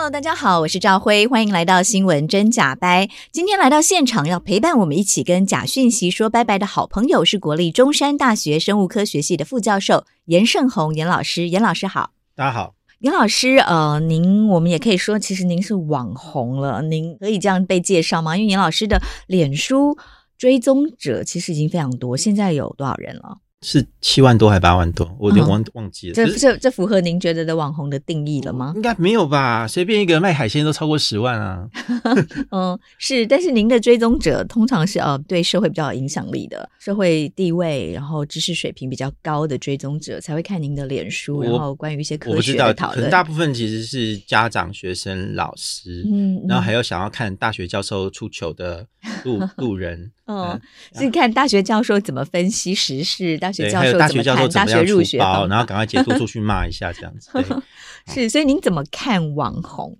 [0.00, 3.10] Hello，大家好，我是赵辉，欢迎来到新闻真假掰。
[3.32, 11.50] 今天来到现场要陪伴我们一起跟假讯息说拜拜的好朋友是国立中山大学生物科学系的副教授严胜宏严老师。
[11.50, 12.74] 严老师好，大家好。
[13.00, 18.34] 严老师，呃，您我们也可以说，其实您是网红了，您可以这样被介绍吗？
[18.38, 19.98] 因为严老师的脸书
[20.38, 23.36] 追踪者其实已经非常多，现在有多少人了？
[23.62, 25.14] 是七万多还八万多？
[25.18, 26.14] 我有点忘忘记了。
[26.14, 28.72] 这这这符合您觉得的网红的定义了吗？
[28.74, 29.68] 应该没有吧？
[29.68, 31.68] 随便一个卖海鲜都超过十万啊。
[32.50, 43.02] 嗯，是，但是您的追踪者通常是呃对社会比较有影响力的，社会地位，然后知识水平比较高的追踪者才会看您的脸书，然后关于一些科学的讨论。
[43.02, 48.86] 很大部分其实是家长、学生、老师，嗯，然后还有想要看大学教授出糗的
[49.24, 50.10] 路 路人。
[50.26, 50.60] 嗯，
[50.94, 57.30] 是看大学教授怎么分析时事，大学教授大学教授大学入学包，然后赶快截图出去骂一下这样子。
[58.12, 59.96] 是，所以您怎么看网红，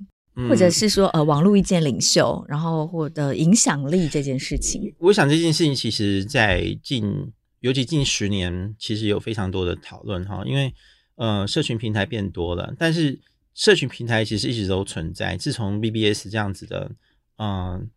[0.48, 4.94] 或者是说呃网络意见领袖，然后或者影响力这件事情？
[4.98, 10.74] 我想这件事情其实，在近尤其近十年，其实有非常多的讨论哈，因为
[11.16, 13.18] 呃社群平台变多了，但是
[13.54, 16.90] 社群平台其实一直都存在，自从 BBS 这样子的
[17.36, 17.88] 嗯。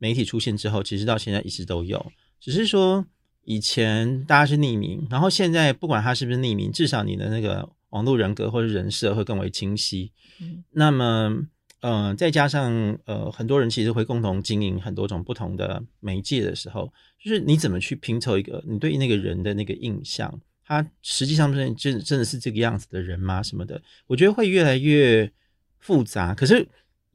[0.00, 3.04] 媒体出现之后，其实到现在一直都有，只是说
[3.44, 10.12] 以前大家是匿名，然后现在不管他是不是匿名，至少你的那个网络人格或者人设会更为清晰。
[10.40, 11.46] 嗯，那么
[11.80, 23.42] 呃，再加上呃，很多人其实会共同经营很多种不同的媒介的时候，就是你怎么去拼凑一个你对那个人的那个印象，他实际上真真真的是这个样子的人吗？
[23.42, 25.30] 什么的，我觉得会越来越
[25.78, 26.34] 复杂。
[26.34, 26.68] 可是。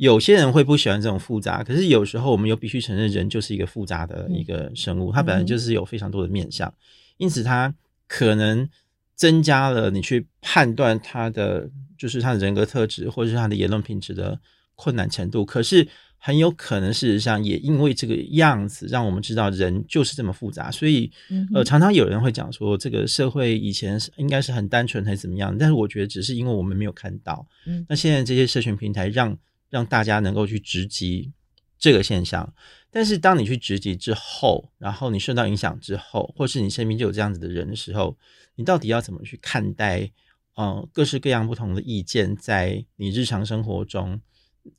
[0.03, 6.71] 有些人会不喜欢这种复杂，可是有时候我们又必须承认，人就是一个复杂的一个生物，它本来就是有非常多的面相，
[7.15, 7.73] 因此它
[8.05, 8.67] 可能
[9.15, 14.37] 增加了你去判断他的就是他的人格特质或者是他的言论品质的
[14.75, 15.45] 困难程度。
[15.45, 15.87] 可是
[16.17, 20.69] 很有可能事实上也因为这个样子，让我们知道人就是这么复杂。
[20.69, 21.09] 所以
[21.53, 27.47] 呃，常常有人会讲说，这个社会以前是应该是很单纯还是怎么样，但是我觉得只是因为我们没有看到。
[27.87, 29.37] 那现在这些社群平台让
[29.73, 31.31] 让大家能够去直击
[31.79, 32.53] 这个现象，
[32.91, 38.15] 但是当你去直击之后，然后你受到影响之后，或是你身边就有这样子的人的时候，
[38.53, 40.11] 你到底要怎么去看待？
[40.53, 44.21] 呃，各式各样不同的意见在你日常生活中，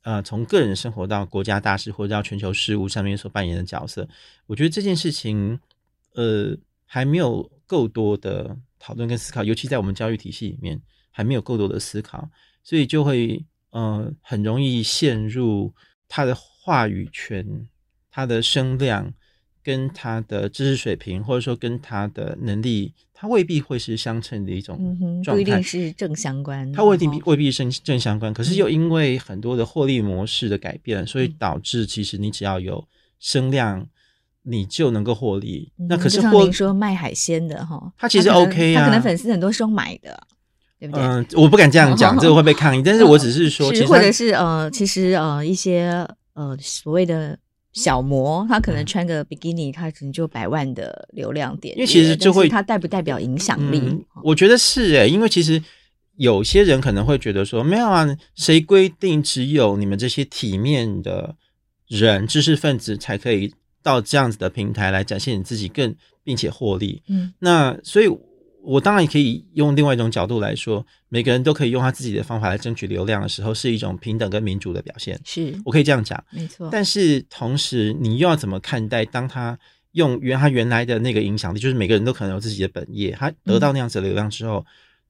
[0.03, 4.07] 呃，从个人生活到国家大事或者到全球事务上面所扮演的角色，
[4.45, 5.59] 我觉得这件事情，
[6.13, 10.81] 呃，还没有够多的讨论跟思考，尤其在我们教育体系里面
[11.11, 12.29] 还没有够多的思考，
[12.63, 13.45] 所以就会。
[13.75, 15.73] 嗯、呃，很容易陷入
[16.07, 17.67] 他的话语权、
[18.09, 19.13] 他的声量
[19.61, 24.77] 跟他的知识水平，或者说跟他的能力，他未必会是相称的一种
[25.21, 26.71] 状态，不一定是正相关。
[26.71, 32.87] 他未必未必是正正相关，可是又因为很多的获利模式的改变，所以导致其实你只要有
[33.19, 33.85] 声量，
[34.43, 35.73] 你就能够获利。
[35.89, 40.27] 那可是获您说卖海鲜的哈，他其实 OK 啊，他可能粉丝很多是用买的。
[40.85, 41.05] 对不对？
[41.05, 42.81] 嗯，我不敢这样讲，这个会被抗议。
[42.85, 47.37] 但是我只是说，或者是呃，其实呃，一些呃所谓的
[47.73, 51.75] 小模，他可能穿个比基尼，他可能就百万的流量点。
[51.75, 53.79] 因为其实就会，他代不代表影响力？
[53.83, 55.61] 嗯，我觉得是诶，因为其实
[56.17, 61.35] 有些人可能会觉得说，没有啊，谁规定只有你们这些体面的
[61.87, 63.53] 人知识分子才可以
[63.83, 67.01] 到这样子的平台来展现你自己，更并且获利。
[67.07, 68.07] 嗯，那所以。
[68.65, 75.19] 我当然也可以用另外一种角度来说，每个人都可以用他自己的方法来争取流量的时候，是一种平等跟民主的表现。
[75.23, 76.67] 是我可以这样讲，没错。
[76.71, 79.05] 但是同时，你又要怎么看待？
[79.05, 79.57] 当他
[79.91, 84.65] 用原他原来的那个影响力，就是每个人都可能有自己的本业，他得到那样子的流量之后，嗯、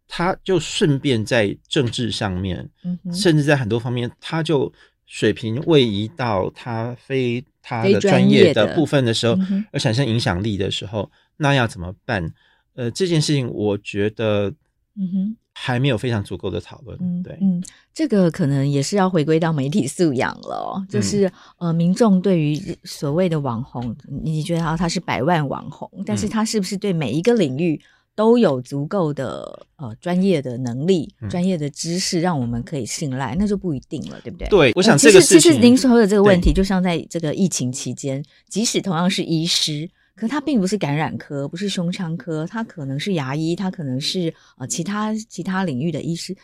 [0.08, 4.72] 他就顺便在政治上面，嗯、甚至在很多方面，他就
[5.06, 9.38] 水平位移到他非他的专业的部分的时候，
[9.72, 12.34] 而产生影响力的时候，那要怎么办？
[12.76, 14.50] 呃，这件事情我觉得，
[14.96, 16.98] 嗯哼，还没有非常足够的讨论。
[17.02, 17.64] 嗯、对，嗯，
[17.94, 20.86] 这个可能也是要回归到媒体素养了。
[20.90, 21.26] 就是、
[21.60, 27.80] 嗯、呃，民众对于所谓的网红，你觉得他他是百万网红，但是他是不是对每一个领域
[28.14, 33.36] 都有足够的呃专业的能力、嗯、专业的知识，让我们可以信赖？
[33.40, 34.50] 那就不一定了，对不对？
[34.50, 39.90] 对，我想这个事情，其实您说的这个问题，就像在这个疫情期间，即使同样是医师。
[40.16, 46.36] 可他并不是感染科，不是胸腔科，他可能是牙医，他可能是呃其他其他领域的医师，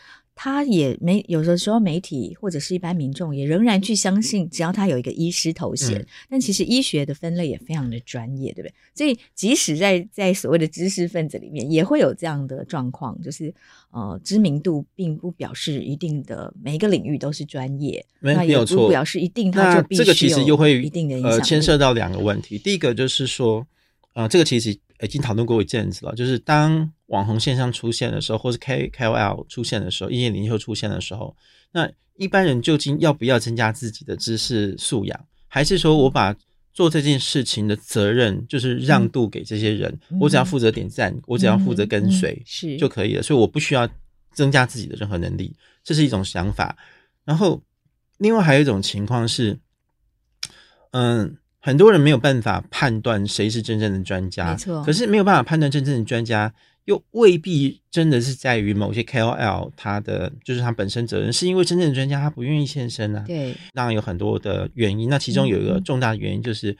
[0.43, 8.73] 他也没有的时候媒体或者是一般民众也仍然去相信，只要他有一个医师头衔，嗯、但其实医学的分类也非常的专业，对不对？
[8.95, 13.53] 所以即使在在所谓的知识分子里面，也会有这样的状况，就是
[13.91, 20.09] 呃知名度并不表示一定的每一个领域都是专业，没那也不不表示一定他就必须有一定的影响。
[20.09, 23.67] 那这个其实又会一定的呃牵涉到两个问题，第一个就是说。
[24.13, 26.13] 呃，这个其实已经讨论过一阵子了。
[26.13, 31.35] 就是当网红现象出现的时候，或是 K K O L 出现的时候，意见领袖出现的时候，
[31.73, 36.33] 那一般人究竟要不要增加自己的知识素养，还是说我把
[36.73, 43.87] 做这件事情的责任就是让渡给这些人，嗯、我只要负责点赞，嗯、我只要负责跟随、嗯、是就可以了，所以我不需要
[44.33, 45.53] 增加自己的任何能力，
[45.83, 46.77] 这是一种想法。
[47.25, 47.61] 然后，
[48.17, 49.59] 另外还有一种情况是，
[50.91, 51.37] 嗯。
[51.63, 54.83] 很多人没有办法判断谁是真正的专家，没错。
[54.83, 56.51] 可是没有办法判断真正的专家，
[56.85, 63.23] 又未必真的是在于某些 KOL 他的就是他本身责任，是因为真正的专家他不愿意现身啊。
[63.27, 65.09] 对，当然有很多的原因。
[65.09, 66.75] 那其中有一个重大的原因就是，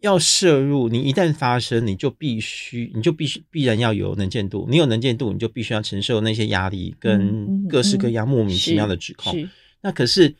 [0.00, 4.66] 要摄入你一旦发生，你就必须，你就必须必然要有能见度。
[4.70, 9.48] 你有能见度，你就必须要承受那些压力跟各式各样莫名其妙的指控。
[9.80, 10.34] 那可是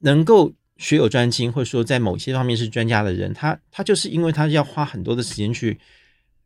[0.00, 0.52] 能够。
[0.76, 5.78] 学有专精，或者说在某些方面是专家的人，他他就是因为他要花很多的时间去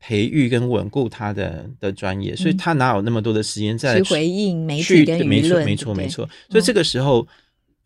[0.00, 5.64] 培育跟稳固他的的专业，所以他哪有那么多的时间在去回应媒体跟舆论？
[5.64, 6.28] 没错，没错，没错。
[6.50, 7.26] 所以这个时候。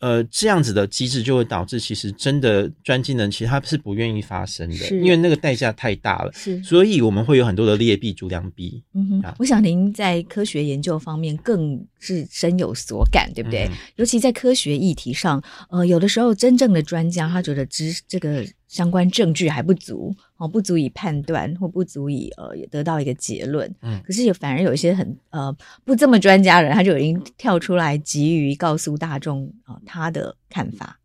[0.03, 6.33] 呃，这样子的机制就会导致，其实真的专精人其实他是不愿意发生的，因为那个代价太大了。
[6.33, 8.83] 是，所以我们会有很多的劣币逐良币。
[8.95, 13.69] 嗯哼，啊、我想您在科学研究方面更是深有所感，对不对？
[13.71, 18.45] 嗯、尤其在科学议题上，呃，有的时候真正的专家他觉得知这个。
[18.73, 23.73] 相关证据还不足哦，不足以判断或不足以呃得到一个结论。
[23.81, 30.99] 嗯，可是也反而有一些很呃不这么专家的人，他就已经跳出来急于告诉大众啊、呃、他的看法。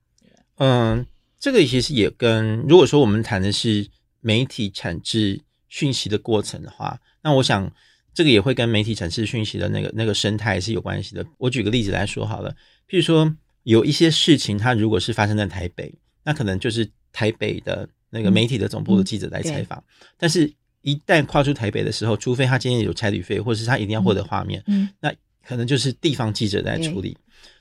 [0.55, 1.05] 嗯，
[1.39, 3.87] 这个其实也跟如果说我们谈的是
[4.21, 7.71] 媒体产制讯息的过程的话，那我想
[8.15, 11.23] 这个也会跟媒体产制讯息的那个那个生态是有关系的。
[11.37, 12.51] 我举个例子来说好了，
[12.89, 13.31] 譬如说
[13.61, 15.93] 有一些事情，它如果是发生在台北，
[16.23, 16.89] 那可能就是。
[17.13, 19.83] 台北的那个媒体的总部的记者来采访，
[20.17, 25.13] 但是一旦跨出台北的时候，除非他今天有差旅费，或者是他一定要获得画面，嗯，嗯那
[25.45, 27.11] 可能就是地方记者在处理。
[27.11, 27.17] 对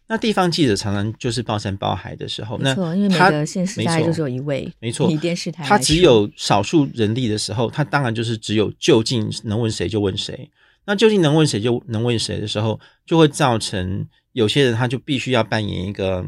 [0.09, 10.49] 那地方记者常常就是包山包海的时候，那因为每个县市大概就只有一位，没错，以电视台，他只有少数人力的时候，他当然就是只有就近能问谁就问谁。
[10.85, 16.25] 那究竟能问谁就能问谁的时候，就会造成有些人他就必须要扮演一个。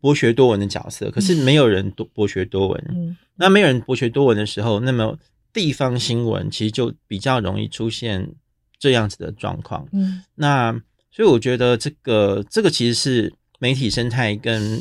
[0.00, 2.84] 博学多闻的角色，可是没有人多博学多闻。
[2.88, 5.18] 嗯，那没有人博学多闻的时候，那么
[5.52, 8.32] 地方新闻其实就比较容易出现
[8.78, 9.86] 这样子的状况。
[9.92, 10.72] 嗯，那
[11.10, 14.80] 所以我觉得这个这个其实是媒体生态跟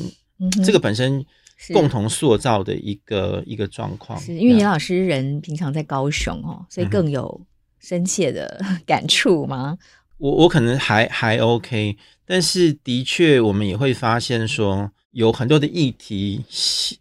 [0.63, 1.25] 这个本身
[1.73, 4.17] 共同塑造的一个一个状况。
[4.21, 7.41] 是因为严老师人平常在高雄哦，所以更有
[7.81, 9.77] 深切的 感触吗？
[10.17, 14.89] 我我可能还还 OK，但是的确我们也会发现说。
[15.11, 16.43] 有很多的议题，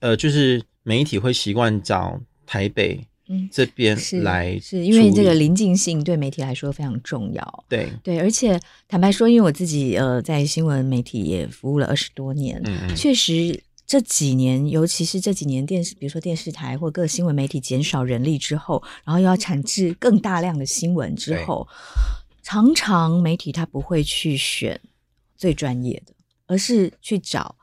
[0.00, 2.98] 呃，就是媒体会习惯找台北
[3.52, 7.64] 这边来、嗯，是，是因为这个临近性对媒体来说非常重要。
[7.68, 21.68] 对对，而且坦白说，因为我自己呃在新闻媒体也服务了二十多年，嗯嗯，确实这几年，尤其是这几年电视，比如说电视台或各新闻媒体减少人力之后，然后又要产制更大量的新闻之后，
[22.42, 24.80] 常常媒体他不会去选
[25.36, 26.14] 最专业的，
[26.46, 27.54] 而是去找。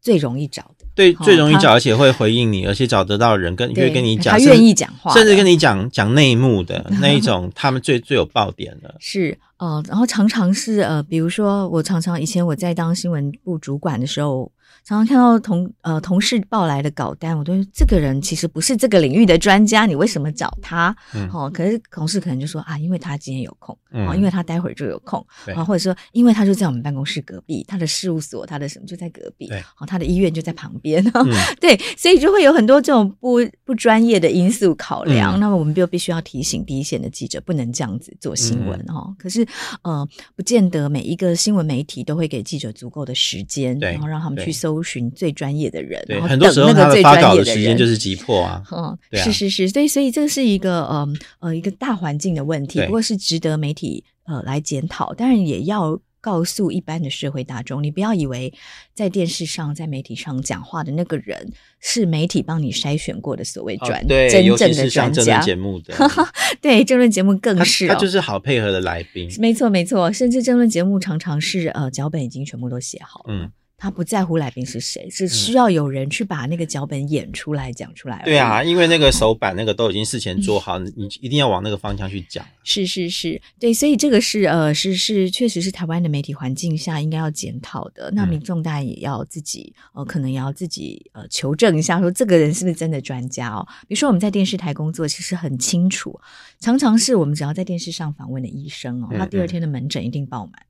[0.00, 8.94] 最容易找的，对，最容易找，哦、而且会回应你，而且找得到人跟愿意跟你讲，他愿意讲话，甚至跟你讲讲内幕的 那一种，他们最最有爆点的。
[8.98, 14.50] 是呃，然后常常是呃，比如说我常常以前我在当新闻部主管的时候。
[14.84, 20.94] 常常看到同呃同事报来的稿单，我都说这个人其实不是这个领域的专家，你为什么找他？
[21.14, 31.26] 嗯，哦，可是同事可能就说啊，因为他今天有空，嗯、哦，因为他待会儿就有空，啊对，或者说因为他就在我们办公室隔壁，他的事务所，他的什么就在隔壁，对，哦，他的医院就在旁边， 嗯、
[31.60, 39.16] 对，所以就会有很多这种不不专业的因素考量，嗯、那么我们就必须要提醒第一线的记者不能这样子做新闻哈、嗯。
[39.18, 39.44] 可是
[39.82, 40.06] 呃，
[40.36, 44.66] 不见得每一个新闻媒体都会给记者足够的时间，对然后让他们去搜。
[44.76, 48.62] 搜寻最专业的人，对，很多时候他的发稿的时间就是急迫啊。
[48.72, 51.08] 嗯， 对啊，是是是，所以所以这是一个呃
[51.38, 58.52] 呃一个大环境的问题，不过是值得媒体呃来检讨，当然也要告诉一般的社会大众，你不要以为
[58.92, 65.40] 在电视上、在媒体上讲话的那个人是媒体帮你筛选过的所谓专、哦、对真正的专家。
[65.40, 65.94] 节目的
[66.60, 69.32] 对政论节目更是、哦，他就是好配合的来宾。
[69.38, 73.26] 没错没错，甚至政论节目常常是呃脚本已经全部都写好了。
[73.28, 73.50] 嗯。
[73.78, 78.22] 他不在乎来宾是谁，是需要有人去把那个脚本演出来、讲出来。
[78.24, 82.44] 对啊，因为那个手板那个都已经事前做好，嗯、你一定要往那个方向去讲。
[82.64, 88.10] 是是是，对，所以这个是呃，是是，确实是台湾的媒体环境下应该要检讨的。
[88.12, 93.66] 那民众当然也要自己呃，可能也要自己呃求证一下，说这个人是不是真的专家哦。
[93.86, 96.18] 比如说我们在电视台工作，其实很清楚，
[96.58, 100.65] 常常是我们只要在电视上访问的医生哦，他第二天的门诊一定爆满。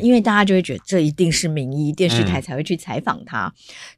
[0.00, 3.46] 因为大家就会觉得这一定是名医，电视台才会去采访他。
[3.46, 3.52] 嗯、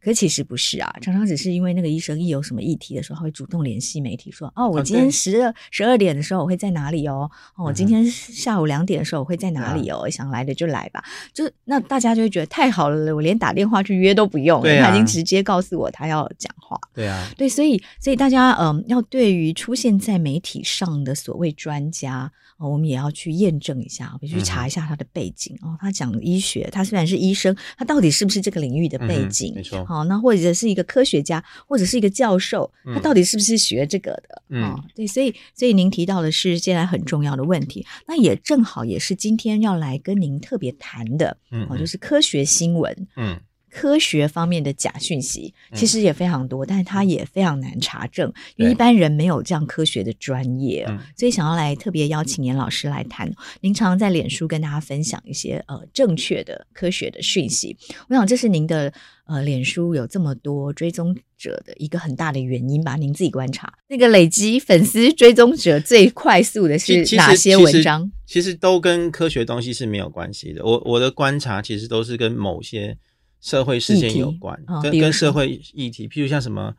[0.04, 7.30] 可其实不是啊，常常只是因为那个医生一有什么议题的时候，他会主动联系媒体说：“哦，我今天十二十二点的时候我会在哪里哦？
[7.56, 10.02] 哦，我今天下午两点的时候我会在哪里哦？
[10.04, 16.78] 嗯、想来的就来吧。”就那大家就会觉得太好了，我连打电话去约都不用，对啊、他已经直接告诉我他要讲话。
[16.94, 22.32] 对啊，对，所以所以大家嗯，要对于出现在媒体上的所谓专家。
[22.58, 25.78] 哦，我们也要去验证一下，必须查一下他的背景、嗯、哦。
[25.80, 29.52] 他讲医学，他虽然是医生，他到底是不是这个领域的背景？
[29.54, 29.84] 嗯、没错。
[29.84, 34.42] 好、哦，那或者是一个科学家，或者是一个教授，他到底是不是学这个的？
[34.48, 35.06] 嗯、哦，对。
[35.06, 43.40] 所以，所以您提到的是现在很重要的问题，那也正好也是今天要来跟您特别谈的，嗯，哦，就是科学新闻，嗯。
[43.70, 53.30] 科学方面的假讯息其实也非常多，嗯、但是它也非常难查证，因为一般人没有这样科学的专业，对所以想要来特别邀请严老师来谈。
[53.60, 57.76] 您常常在脸书跟大家分享一些呃正确的科学的讯息，
[58.08, 58.92] 我想这是您的
[59.26, 62.96] 呃脸书有这么多追踪者的一个很大的原因吧？
[62.96, 68.10] 您自己观察，那个累积粉丝追踪者最快速的是哪些文章？
[68.26, 70.64] 其实都跟科学东西是没有关系的。
[70.64, 72.96] 我我的观察其实都是跟某些。
[73.40, 76.74] 社会事件有关，哦、跟跟社会议题，譬如像什么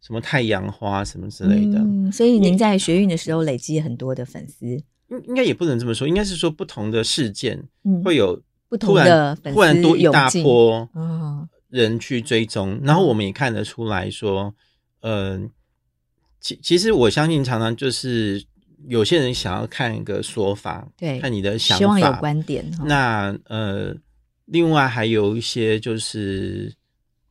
[0.00, 1.78] 什么太阳花什么之类的。
[1.78, 7.62] 嗯，所以您在学运的时候累积很多的粉丝，应应该也不能这么说，应该是说不同的事件
[8.04, 10.88] 会有不同的粉丝，忽然多一大波
[11.70, 14.54] 人去追踪，然后我们也看得出来说，
[15.00, 15.50] 嗯、呃，
[16.40, 18.44] 其其实我相信常常就是
[18.86, 22.70] 有些人想要看一个说法，对，看你的想法，希望有观点。
[22.84, 23.96] 那呃。
[24.52, 26.70] 另外还有一些就是，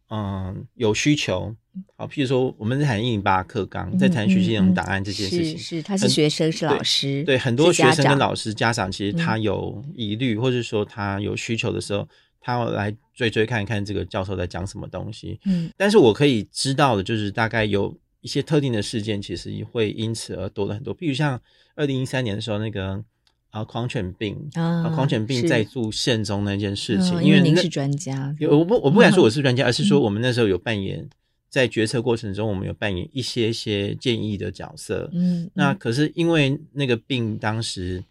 [0.09, 1.55] 嗯，有需求，
[1.95, 12.07] 好，譬如说我们在谈一零八课纲，在谈学习内容档案这件事情，是是，他是学生是老师，对，很多学生跟老师家长其实他有疑虑，或者说他有需求的时候，
[12.39, 21.39] 他要来追追看看这个教授在讲什么东西，嗯，但是我可以知道的就是大概有一些特定的事件，其实会因此而多了很多，比如像
[21.75, 23.03] 二零一三年的时候那个。
[23.51, 31.07] 啊，狂犬病啊，狂犬病在住县中那件事情，因为您是专家，我不我不敢说我 是专家，而是说我们那时候有扮演
[31.49, 35.09] 在决策过程中，我们有扮演一些些建议的角色。
[35.11, 38.01] 嗯，那可是因为那个病当时，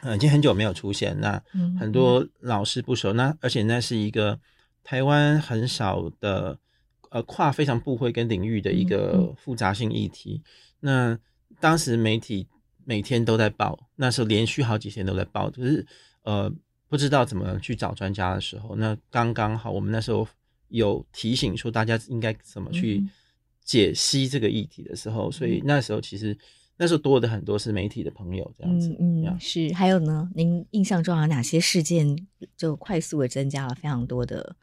[0.00, 1.42] 呃，已经很久没有出现，那
[1.78, 4.40] 很多老师不熟，那而且那是一个
[4.82, 6.58] 台湾很少的
[7.10, 10.40] 呃跨非常部会跟领域的一个复杂性议题。
[10.80, 11.18] 那
[11.60, 12.46] 当时媒体。
[12.88, 15.86] 每天都在报，那时候连续好几天都在报，就是
[16.22, 16.50] 呃
[16.88, 20.26] 不知道怎么去找专家的时候，那刚刚好我们那时候
[20.68, 23.04] 有提醒说大家应该怎么去
[23.62, 26.34] 解析这个议题的时候，嗯、所以那时候其实
[26.78, 32.26] 那时候多的很多是媒体的朋友这样子，嗯，嗯是还有呢，您印象中有哪些事件
[32.56, 34.56] 就快速的增加了非常多的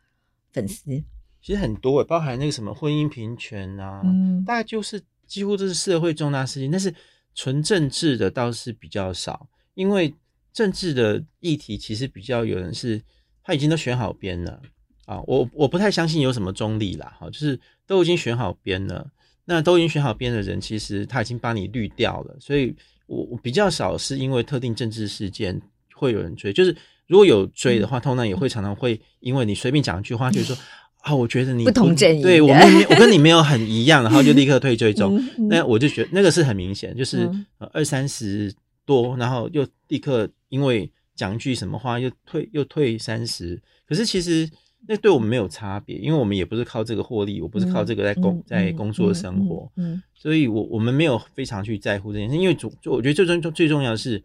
[0.51, 0.99] 粉丝？
[1.43, 6.91] 其实很多，包含那个什么婚姻平权啊，嗯，大概就是几乎都是社会重大事件，但是。
[7.35, 10.11] 纯政治的倒是比较少，因为
[10.53, 13.01] 政治的议题其实比较有人是
[13.43, 14.61] 他已经都选好边了，
[15.05, 19.11] 啊，我我不太相信有什么中立啦，哈，就是都已经选好边了，
[19.43, 22.73] 那都已经选好边的人，其实他已经把你滤掉了，所以
[23.05, 25.61] 我我比较少是因为特定政治事件
[25.93, 26.75] 会有人追，就是
[27.05, 30.57] 如果有追的话，通常也会常常会因为你随便讲一句话，就是说
[31.05, 37.29] 啊，我觉得你不同阵营，对我们我跟你没有很一样， 然后就立刻退追踪，那我就觉得那个是很明显，就是
[37.71, 38.53] 二三十
[38.85, 44.49] 多，然后又立刻因为讲句什么话又退又退三十，可是其实。
[44.87, 54.23] 那对我们没有差别，因为我们也不是靠这个获利，我不是靠这个在工、嗯、在工作生活，嗯，所以我我们没有非常去在乎这件事，因为主就我觉得最重最重要的是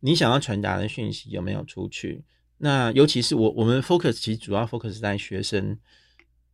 [0.00, 2.22] 你想要传达的讯息有没有出去。
[2.58, 5.78] 那尤其是我我们 focus 其实主要 focus 在学生、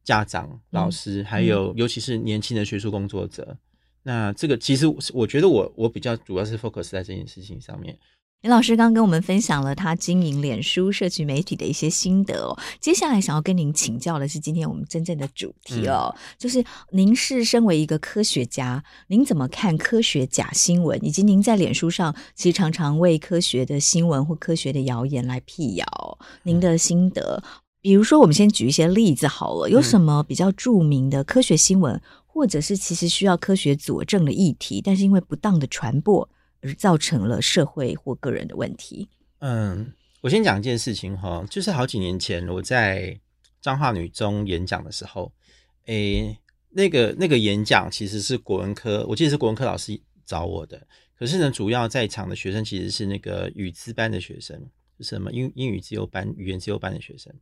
[0.08, 3.54] 家长、老师，嗯、还有尤其是年轻的学术工作者。
[4.04, 7.94] 那这个其实我觉得我我比较主要是 focus 在这件事情上面。
[8.40, 12.56] 林老师刚跟我们分享了他经营脸书社群媒体的一些心得哦。
[12.80, 21.04] 接下来想要跟您请教的是，今天我们真正的主题哦，嗯、就是您是身为一个科学家，您怎么看科学假新闻？
[21.04, 27.42] 以及您在脸书上其实常常为科学的新闻或科学的谣言来辟谣，您的心得。
[27.44, 27.52] 嗯、
[27.88, 36.28] 比如说，我们先举一些例子好了，有什么比较著名的科学新闻，或者是其实需要科学佐证的议题，但是因为不当的传播，
[36.60, 39.08] 而造成了社会或个人的问题。
[39.38, 39.90] 嗯，
[40.20, 43.18] 我先讲一件事情哈，就是好几年前我在
[43.62, 45.32] 彰化女中演讲的时候，
[45.86, 50.86] 诶、欸，那个那个演讲其实是国文科，我记得是国文科老师找我的。
[51.18, 54.60] 可是呢，主要在场的学生其实是那个语资班的学生，
[54.98, 57.32] 就是什么英英语自由班、语言自由班的学生。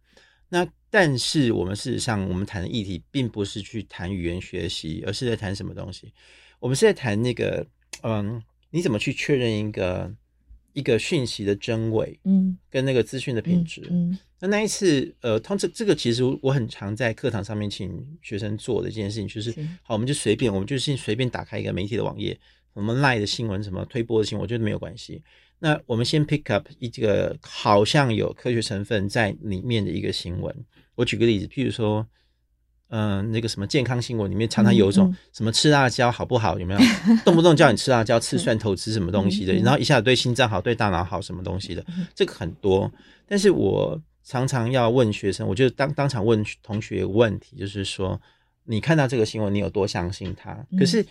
[0.48, 6.12] 那但是我们事实上，我们谈的议题并不是去谈语言学习，而是在谈什么东西？
[6.58, 7.66] 我们是在谈那个
[8.02, 8.42] 嗯。
[8.70, 10.12] 你怎么去确认一个
[10.74, 12.18] 一个讯息的真伪？
[12.24, 13.80] 嗯，跟那个资讯的品质。
[13.88, 22.38] 嗯，嗯，那那一次，呃，通这这个其实我很常在课堂上面请学生做的一件事情，就是，是好，我们就随便，我们就先随便打开一个媒体的网页，
[22.74, 25.22] 我们 LINE 的新闻，什么推播的新闻，我觉得没有关系。
[25.59, 30.55] 那我们先 pick up 一个好像有科学成分在里面的一个新闻。
[30.95, 32.07] 我举个例子，譬如说。
[32.88, 36.57] 嗯、呃，那个什么健康新闻里面常常有一种什么吃辣椒好不好？
[36.57, 36.81] 有没有
[37.25, 39.53] 动不动叫你吃辣椒、 吃蒜头、吃什么东西的？
[39.55, 41.85] 然后一下子对心脏好、对大脑好什么东西的？
[42.14, 42.88] 这个很多。
[43.27, 48.21] 但是我常常要问学生，我就当当场问同学问题，就是说，
[48.62, 50.57] 你看到这个新闻，你有多相信它？
[50.79, 51.05] 可是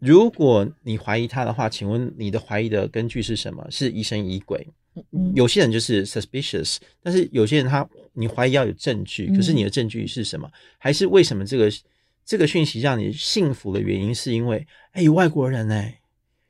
[0.00, 3.66] 如果你怀疑他的话，请问你的怀疑的根据是什么？
[3.70, 4.66] 是疑神疑鬼？
[5.34, 10.50] 有些人就是 suspicious，但是有些人他你怀疑要有证据，可是你的证据是什么？
[10.78, 11.70] 还是为什么这个
[12.24, 16.00] 这个讯息让你信服的原因是因为哎有外国人哎，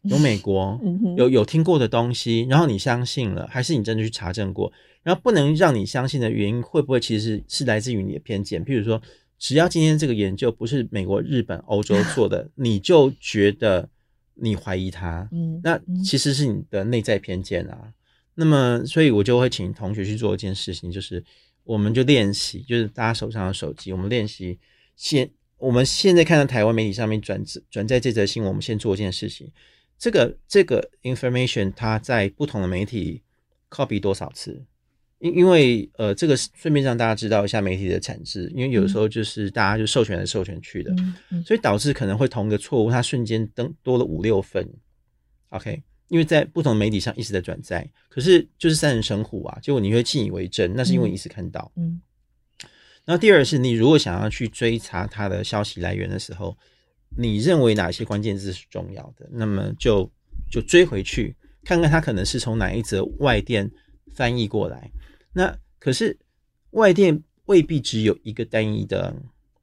[0.02, 0.80] 有美国
[1.18, 4.72] 有有听过的东西，然后你相信了，还是你真的去查证过？
[5.02, 8.64] 然后不能让你相信的原因会不会其实是是来自于你的偏见？
[8.64, 9.00] 譬如说，
[9.40, 13.88] 只要今天这个研究不是美国、日本、欧洲做的， 你就觉得
[14.34, 15.26] 你怀疑它，
[15.64, 17.92] 那其实是你的内在偏见啊。
[18.34, 21.24] 那么，所以我就会请同学去做一件事情，就是
[21.64, 24.58] 我们就练习，就是大家手上的手机，我们练习
[24.94, 29.50] 先，我们现在看到台湾媒体上面转转载这则新闻，我们先做一件事情，
[29.98, 33.22] 这个这个 information 它在不同的媒体
[33.70, 34.62] copy 多少次？
[35.20, 40.94] 因因为呃，这个顺便让大家知道一下媒体的产值，因为有时候就是大家就授权的授权去的，
[41.46, 44.68] 所以导致可能会同一个错误，它瞬间登多了五六份
[45.50, 45.82] ，OK。
[46.08, 51.70] 因为在不同媒体上一直在转载，可是就是三人成虎啊，结果你会信以为真，那是因为你一直看到。
[51.76, 52.00] 嗯。
[53.04, 56.56] 然后第二是，你如果想要去追查它的消息来源的时候，
[57.16, 60.10] 你认为哪些关键字是重要的，那么就
[60.50, 63.70] 就追回去看看它可能是从哪一则外电
[64.12, 64.90] 翻译过来。
[65.32, 66.18] 那可是
[66.70, 69.14] 外电未必只有一个单一的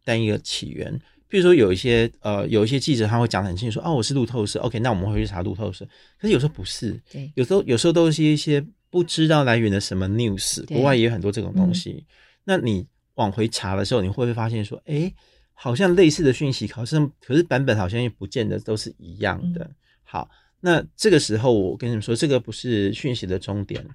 [0.04, 1.00] 单一的起源。
[1.30, 5.86] 比如说有一些呃，有一些记者他会讲得很清楚，哦，我是路透社，OK，那我们会去查路透社。
[6.18, 11.92] 可是有时候不是，对，有时候有时候都是一些不知道来源的什么 news，国外也有很多这种东西。
[11.92, 12.06] 嗯、
[12.46, 15.14] 那你往回查的时候，你会不会发现说，哎，
[15.52, 19.66] 好像类似的讯息，可是可是版本好像也不见得都是一样的。
[19.66, 20.30] 嗯、好，
[20.62, 23.86] 那这个时候我跟你们说，这个不是讯息的终点，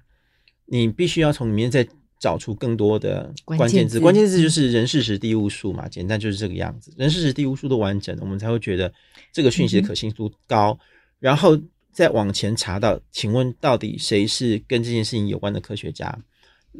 [0.65, 1.87] 你必须要从里面再。
[2.19, 6.89] 找出更多的关键字，关键字就是人事时地物数嘛，简单就是这个样子。
[6.95, 8.89] 人事时地物数都完整，我们才会觉得
[9.33, 10.71] 这个讯息的可信度高。
[10.71, 10.79] 嗯、
[11.19, 11.59] 然后
[11.91, 16.17] 再往前查到，请问到底谁是跟这件事情有关的科学家？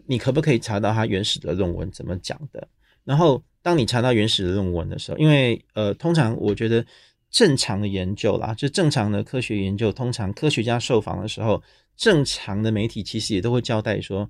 [0.08, 2.66] 你可不可以查到他原始的论文怎么讲的？
[3.04, 6.86] 然后当你查到原始的论文的时候，因为呃，通常我觉得
[7.34, 11.62] 正常的研究啦，就正常的科学研究，通常科学家受访的时候，
[11.98, 14.30] 正常的媒体其实也都会交代说。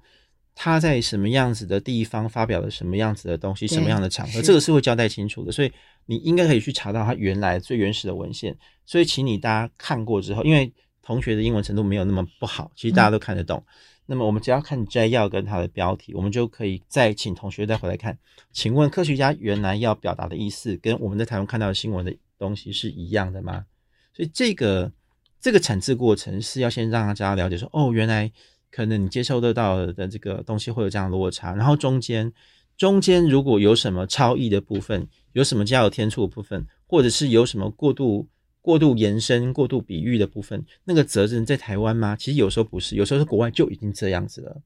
[0.55, 5.51] 他在什么样子的地方发表了什么样子的东西，什么样的场合，这个是会交代清楚的。
[5.51, 5.71] 所以
[6.05, 8.55] 你应该可以去查到他原来最原始的文献。
[8.85, 13.57] 所以请你大家看过之后，因为同学的英文程度没有那么不好，其实大家都看得懂。
[13.57, 13.73] 嗯、
[14.05, 18.15] 那么我们只要看摘要跟它的标题，我们就可以再请同学再回来看。
[18.51, 23.65] 请问科学家原来要表达的意思，跟我们在台湾看到的新闻的东西是一样的吗？
[24.13, 24.91] 所以这个
[25.39, 28.31] 这个产制过程是要先让大家了解说，哦，原来。
[28.75, 32.33] 可能你接受得到的这个东西会有这样的落差，然后中间
[32.75, 38.27] 中间如果有什么超译的部分，有什么加油添醋的部分，或者是有什么过度
[38.61, 42.15] 过度延伸、过度比喻的部分，那个责任在台湾吗？
[42.15, 44.59] 其实有时候不是，有时候是国外就已经这样子了。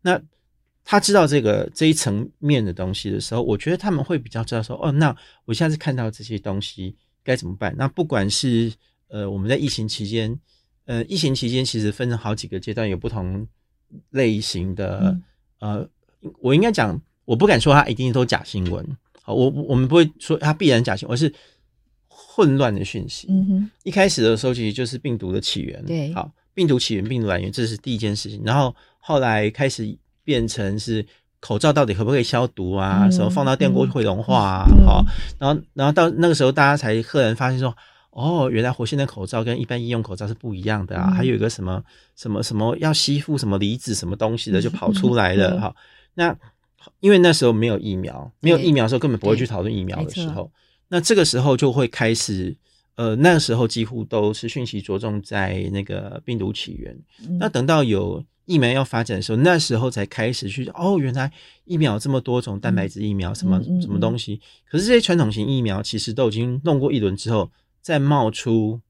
[0.00, 0.20] 那
[0.84, 7.74] 他知道这个这一层面的东西的时候，我觉得他们会比较知道说，哦，那我下次看到这些东西该怎么办？
[7.76, 8.72] 那不管是
[9.08, 10.38] 呃我们在疫情期间。
[10.84, 13.46] 呃，疫情期间其实分成好几个阶段，有不同
[14.10, 15.16] 类型的。
[15.60, 15.88] 嗯、呃，
[16.40, 18.84] 我应该讲，我不敢说它一定都假新闻。
[19.22, 21.32] 好，我我们不会说它必然假新闻，而是
[22.08, 23.28] 混乱的讯息。
[23.30, 25.82] 嗯哼，一开始的时候其实就是病毒的起源。
[25.86, 28.42] 对，好，病毒起源、病毒来源，这是第一件事情。
[28.44, 31.06] 然后后来开始变成是
[31.42, 33.00] 口罩到底可不可以消毒啊？
[33.02, 34.64] 嗯、什么放到电锅会融化啊？
[34.70, 35.04] 嗯、好，
[35.38, 37.76] 然后然后到那个时候，大家才赫然发现说。
[38.14, 41.08] 哦，原来活性的口罩跟一般医用口罩是不一样的啊！
[41.08, 41.82] 嗯、还有一个什么
[42.14, 45.80] 什么什么要吸附什么离子什么东西的就跑出来了哈、嗯。
[46.12, 46.36] 那
[47.00, 50.52] 因为那时候没有疫苗，没有疫苗的时候根本不会去讨论疫苗的时候，
[50.88, 52.54] 那这个时候就会开始
[52.96, 56.94] 呃，那个时候几乎都是讯息着重在那个病毒起源。
[57.26, 61.30] 嗯、那等到有疫苗要发展的时候，那时候才开始去哦，原来
[61.64, 64.40] 疫苗这么多种蛋白质疫苗什么、嗯、什么东西。
[64.70, 67.50] 可是这些传统型疫苗其实都已经弄过一轮之后。
[67.84, 68.80] 再冒出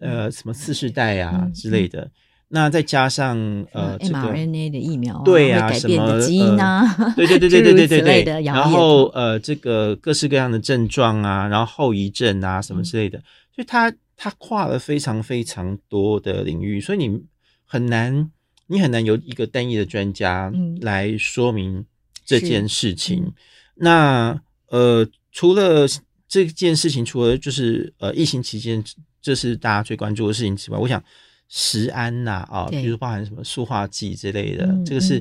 [0.00, 2.10] 呃什么次世代啊、嗯、之类的，嗯、
[2.50, 3.36] 那再加上
[3.72, 13.22] 呃 mRNA 的疫苗、啊，对呀、啊，改变的基因啊，呃、对对对对对对对对， 然后呃这个各式各样的症状啊，然后后遗症啊什么之类的，嗯、
[13.56, 17.20] 所以它它跨了非常非常多的领域，所以你
[17.64, 18.30] 很难
[18.66, 21.84] 你很难由一个单一的专家来说明
[22.24, 23.22] 这件事情。
[23.24, 23.34] 嗯、
[23.74, 25.86] 那呃除了。
[26.28, 28.84] 这件事情除了就是呃疫情期间，
[29.22, 31.02] 这是大家最关注的事情之外，我想
[31.48, 35.20] 食安呐啊，比如包含什么塑化剂之类的，对这个是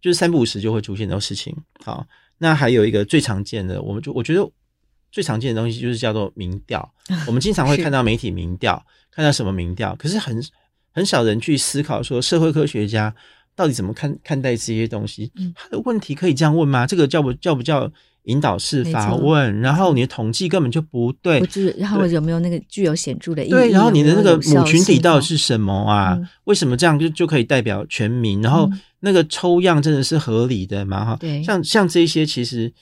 [0.00, 1.56] 就是三不五时就会出现的事情。
[1.84, 2.04] 好，
[2.38, 4.50] 那还有一个最常见的，我们就我觉得
[5.12, 6.92] 最常见的东西就是叫做民调。
[7.28, 10.44] 我们经常会 看到媒体民调，看到什么民调，可是很
[10.92, 13.14] 很少人去思考说社会科学家
[13.56, 15.32] 到底怎么看看待这些东西。
[15.54, 16.86] 他的问题可以这样问吗？
[16.86, 17.90] 这个叫不叫不叫？
[18.26, 23.50] 引导式发问，然后你的统计根本就不对，不是，然后有没有那个具有显著的意义？
[23.50, 26.14] 对，然后你的那个母群体到底是什么啊？
[26.14, 28.40] 嗯、为什么这样就就可以代表全民？
[28.40, 31.04] 然后那个抽样真的是合理的吗？
[31.04, 32.72] 哈、嗯，像像这些其实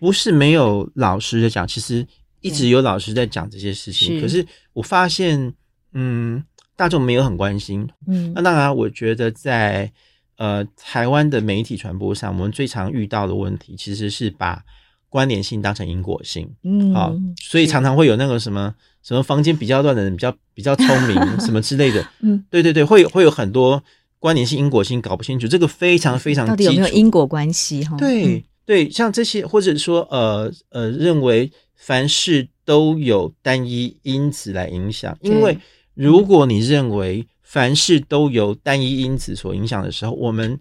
[0.00, 2.06] 不是没有老师在讲，其实
[2.40, 4.14] 一直有老师在讲这些事情。
[4.14, 5.52] 对可是我发现，
[5.92, 6.42] 嗯，
[6.76, 7.88] 大众没有很关心。
[8.06, 9.90] 嗯，那当然，我觉得在
[10.36, 14.62] 呃台湾的媒体传播上，我们最常遇到的问题其实是把
[15.08, 23.82] 关联性当成因果性，嗯，好，所以常常会有那个什么什么房间比较乱的人比较比较聪明 什么之类的，嗯，对对对，会有会有很多
[24.18, 27.96] 关联性因果性搞不清楚，这个非常非常到底有没有因果关系哈？
[27.96, 35.56] 对对，像这些或者说呃呃认为凡事都有单一因子来影响，因为
[35.96, 40.60] 如果你认为凡事都由单一因子所影响的时候，我们。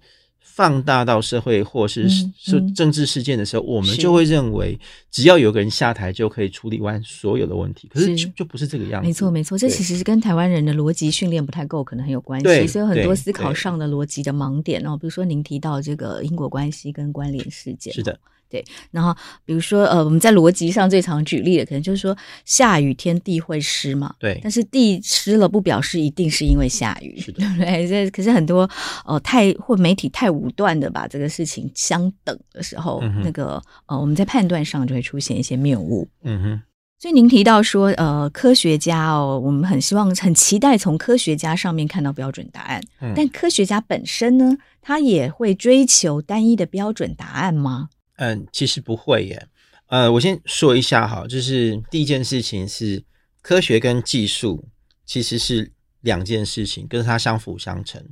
[0.58, 4.80] 放大到社会或是是政治事件的时候，我们就会认为
[5.12, 7.90] 只要有个人下台就可以处理完所有的问题。
[7.90, 9.06] 可是就就不是这个样子。
[9.06, 12.46] 没错没错，这其实是跟台湾人的逻辑训练不太够，可能很有关系。
[12.46, 17.94] 对所以很多思考上的逻辑的盲点哦，比如说您提到这个因果关系跟关联事件。
[17.94, 18.18] 是的。
[18.50, 24.14] 对，然后比如说，呃，我们在逻辑上最常举例的，可能就是说，下雨天地会湿嘛。
[24.20, 24.40] 对。
[24.42, 27.88] 但是地湿了，不表示一定是因为下雨，是对不对？
[27.88, 28.70] 这可是很多
[29.06, 36.08] 呃太或媒体太武断的把这个事情相等的时候，嗯、那个呃我们在判断上就会出现一些谬误。
[36.24, 36.62] 嗯哼。
[36.98, 42.82] 所以您提到说，呃，科学家哦，我们很希望、很期待从科学家上面看到标准答案。
[43.02, 43.12] 嗯。
[43.16, 47.90] 但科学家本身呢，他也会追求单一的标准答案吗？
[48.18, 49.48] 嗯，其实不会耶。
[49.88, 53.04] 呃，我先说一下哈，就是第一件事情是
[53.42, 54.68] 科学跟技术
[55.06, 58.04] 其实是两件事情，跟它相辅相成。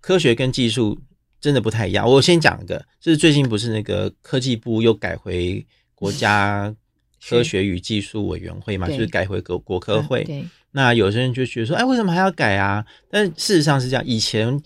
[0.00, 0.98] 科学跟技术
[1.40, 2.08] 真的不太一样。
[2.08, 6.74] 我先讲一个，就是最近不是那个科技部又改回国家
[7.28, 10.24] 科学与技术委员会嘛，就是改回国国科会。
[10.72, 12.82] 那有些人就觉得说，哎，为什么还要改啊？
[13.10, 14.58] 但事实上是这样，以前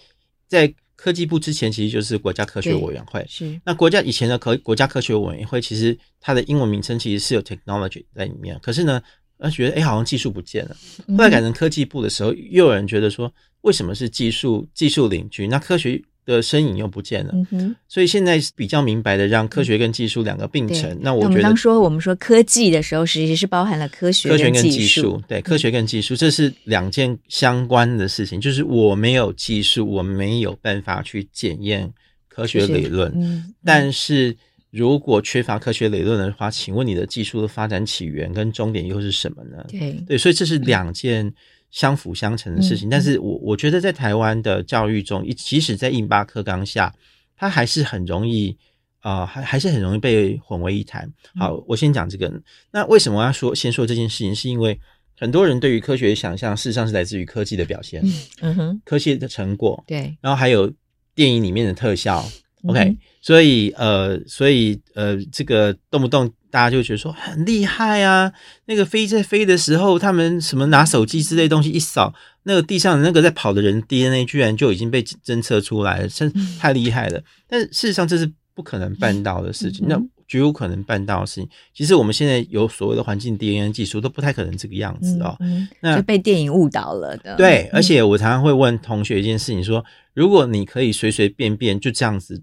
[0.47, 0.73] 在
[1.05, 3.23] 科技部之前其实就是国家科学委员会。
[3.29, 3.61] 是。
[3.63, 8.59] 那国家以前的科国家科学委员会，其实它的英文名称其实是有 technology 在里面。
[8.63, 9.03] 可是呢，
[9.39, 10.75] 他，觉得哎，好像技术不见了。
[11.09, 15.51] 后来改成科技部的时候，又有人觉得说，为什么是技术技术领军？
[15.51, 20.93] 那科学的身影又不见了，嗯，所以现在比较明白的，让科学跟技术两个并存。
[20.93, 25.23] 嗯、那我觉得，当说我们说科技的时候，实际是包含了科学、科学跟技术。
[25.29, 28.41] 对，科学跟技术，这是两件相关的事情。
[28.41, 31.93] 就是我没有技术，我没有办法去检验
[32.29, 33.13] 科学理论。
[33.15, 34.35] 嗯，但是
[34.71, 39.65] 如果缺乏科学理论的话，请问你的技术的发展起源跟终点又是什么呢？
[39.69, 41.33] 对，对，所以这是两件。
[41.75, 46.95] 相辅相成的事情，但是我我觉得在台湾的教育中，即使在印巴克纲下，
[47.37, 48.57] 它还是很容易
[49.01, 51.13] 啊、呃，还还是很容易被混为一谈。
[51.35, 52.33] 好，我先讲这个。
[52.71, 54.33] 那为什么我要说先说这件事情？
[54.33, 54.79] 是因为
[55.19, 58.01] 很多人对于科学的想象，事实上是来自于科技的表现，
[58.41, 60.73] 嗯哼，科技的成果，对，然后还有
[61.13, 62.25] 电影里面的特效。
[62.67, 66.33] OK，所以呃，所以呃，这个动不动。
[66.55, 68.33] 大家就觉得说很厉害啊！
[68.67, 72.15] 那个飞在飞的时候，他们什么拿手机之类东西一扫，
[72.45, 77.21] 那个地上的那个在跑的人 DNA 居然就已经被侦测出来了，真太厉害了。
[77.49, 81.49] 但事实上这是不可能办到的事情，那绝有可能办到的事情。
[81.75, 85.37] 其实我们现在有所谓的环境 DNA 技术，都不太可能这个样子哦。
[85.81, 87.35] 那就被电影误导了的。
[87.35, 92.41] 对，而且我常常会问同学一件事情：说如果你可以随随便便就这样子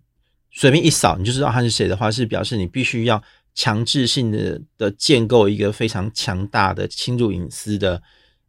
[0.52, 3.24] 随便一扫，你就知道他是谁的话，是表示你必须要。
[3.54, 8.02] 强制性的的建构一个非常强大的侵入隐私的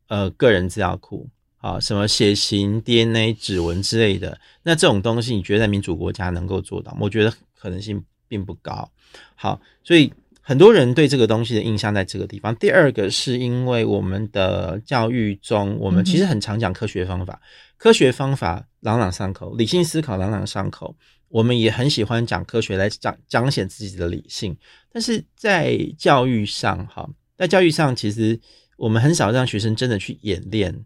[0.08, 6.96] 呃个人资料库啊，什么血型、DNA、指纹之类的，那这种东西你觉得在民主国家能够做到？
[7.00, 8.90] 我觉得可能性并不高。
[9.34, 12.54] 好，所以很多人对这个东西的印象在这个地方。
[12.56, 17.40] 第二个是因为我们的教育中，我们其实很常讲科学方法，
[17.76, 20.96] 科学方法朗朗上口，理性思考朗朗上口。
[21.28, 24.54] 我们也很喜欢讲科学来彰彰显自己的理性，
[24.92, 28.38] 但是在教育上，哈，在教育上，其实
[28.76, 30.85] 我们很少让学生真的去演练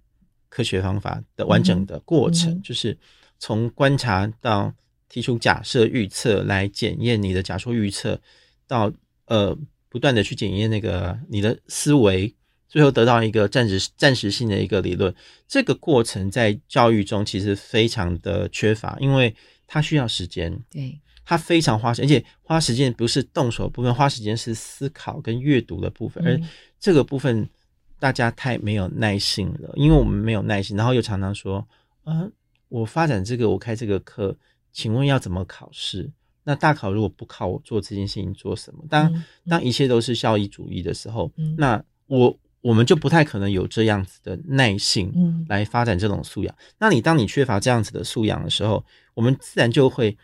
[0.49, 2.97] 科学方法的完整的过程，嗯、就是
[3.41, 4.73] 从观察到
[5.09, 8.21] 提出假设预测来检验你的假说预测，
[8.69, 8.93] 到
[9.25, 12.33] 呃不断的去检验那个你的思维，
[12.69, 15.13] 最后得到一个暂时暂时性的一个理论，
[15.49, 19.35] 这个过程在教育中其实非常的缺乏，因为。
[19.67, 26.49] 它需要时间，对，它非常花时间，而且花时间不是动手的部分，花时间是思考跟阅读的部分，嗯、而
[26.79, 27.49] 这个部分
[27.99, 31.67] 大家太没有耐心了，因为我们没有耐心，然后又常常说，
[32.05, 32.31] 呃，
[32.69, 34.37] 我发展这个，我开这个课，
[34.73, 36.11] 请问要怎么考试？
[36.45, 38.85] 那大考如果不考，我做这件事情做什么？
[38.89, 45.13] 当、嗯、当一切都是效益主义的时候，嗯、那我我们就不太可能有这样子的耐性，
[45.49, 46.53] 来发展这种素养。
[46.59, 50.17] 嗯、那你当你缺乏这样子的素养的时候，我们自然就会，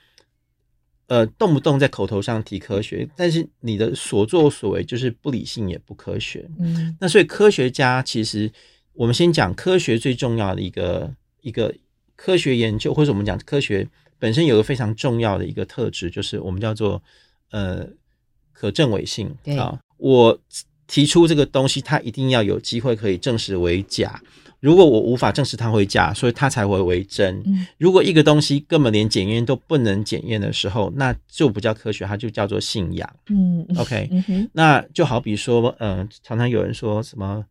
[1.06, 6.48] 呃，动不动在口头上提科学，但是你的所作所为就是不理性也不科学。
[6.58, 8.50] 嗯，那所以科学家其实，
[8.94, 11.72] 我们先讲科学最重要的一个一个
[12.16, 13.86] 科学研究，或者我们讲科学
[14.18, 17.02] 本身有个非常重要的一个特质，就是我们叫做
[17.50, 17.86] 呃
[18.52, 19.32] 可证伪性。
[19.44, 20.38] 对啊，我
[20.92, 24.20] 提出这个东西，它一定要有机会可以证实为假。
[24.60, 27.42] 如果我无法证实它为假，所以它才会为真。
[27.78, 33.10] 如果一个东西根本连检验都不能检验的时候，那就不叫科学，它就叫做信仰。
[33.30, 37.42] 嗯，OK，嗯，那就好比说，嗯、呃，常常有人说什么，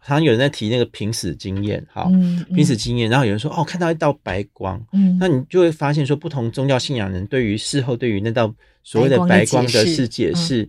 [0.00, 10.66] 常常有人在提那个濒死经验，好，濒、嗯、死经验，然后有人说，哦，看到一道白光，嗯，那你就会发现说，不同宗教信仰人对于事后对于那道所谓的白光的是解释。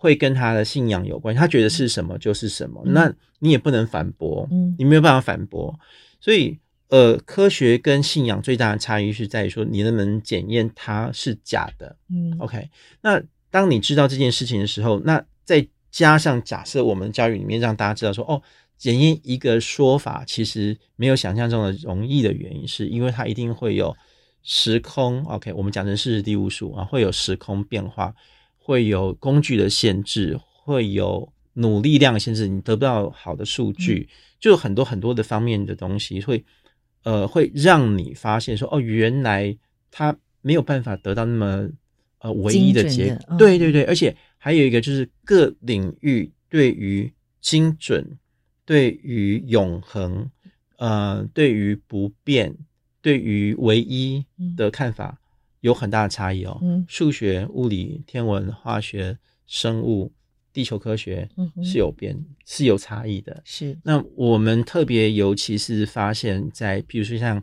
[0.00, 5.76] 会跟他的信仰有关，他觉得是什么就是什么，嗯、那你也不能反驳，嗯、你没有办法反驳。
[6.20, 6.56] 所以，
[6.86, 11.96] 呃，科学跟信仰最大的差异是在于说，你能不能检验它是假的。
[12.08, 12.70] 嗯，OK。
[13.00, 18.40] 那当你知道这件事情的时候，那再加上假设我们教育里面让大家知道说，哦，
[18.76, 23.96] 检验一个说法其实没有想象中的容易的原因，是因为它一定会有
[24.44, 25.24] 时空。
[25.24, 28.14] OK，我们讲成事实第五数啊，会有时空变化。
[28.68, 36.44] 会有工具的限制，会有努力量的限制，你得不到好的数据，嗯、就很多很多的方面的东西会，
[37.02, 39.56] 呃，会让你发现说，哦，原来
[39.90, 41.70] 他没有办法得到那么
[42.18, 43.24] 呃唯一的结果。
[43.28, 48.18] 哦、对对对，而且还有一个就是各领域对于精准、
[48.66, 50.30] 对于永恒、
[50.76, 52.54] 呃，对于不变、
[53.00, 54.22] 对于唯一
[54.58, 55.17] 的看法。
[55.17, 55.17] 嗯
[55.60, 60.12] 有很大的差异哦，嗯，数学、物理、天文、化学、生物、
[60.52, 61.28] 地球科学
[61.62, 63.42] 是有变，嗯、是有差异的。
[63.44, 67.42] 是，那我们特别尤其是发现在，比如说像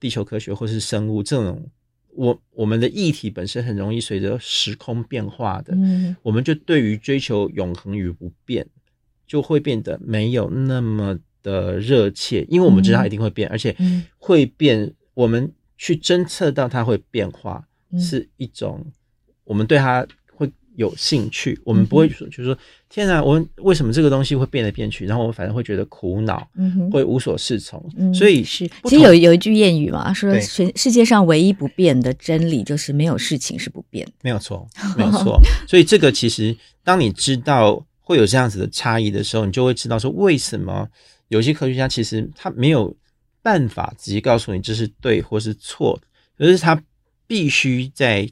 [0.00, 1.70] 地球科学或是生物这种，
[2.08, 8.66] 我我们的议题本身很容易随着时空变化的，嗯，我们就对于追求永恒与不变，
[9.26, 13.76] 就会变得没有那么的热切，因为我们知道它一定会变，而且
[14.18, 14.92] 会变。
[15.14, 17.64] 我们去侦测到它会变化，
[17.98, 18.84] 是一种
[19.44, 21.60] 我们对它会有兴趣。
[21.64, 22.58] 我们不会说，就是说，
[22.88, 25.04] 天啊，我们为什么这个东西会变来变去？
[25.06, 26.48] 然后我反而会觉得苦恼，
[26.90, 27.84] 会无所适从。
[28.14, 34.12] 所以是，其实有有一句谚语嘛，说全世界上唯一不变的真理就是没有事情是不变的。
[34.22, 35.40] 没有错， 没有错。
[35.68, 40.88] 所以这个其实，当你知道会有这样子的差异的时候，你就会知道说，为什么
[41.28, 42.96] 有些科学家其实他没有。
[43.44, 46.00] 办法直接告诉你这是对或是错，
[46.38, 46.82] 可是他
[47.26, 48.26] 必须在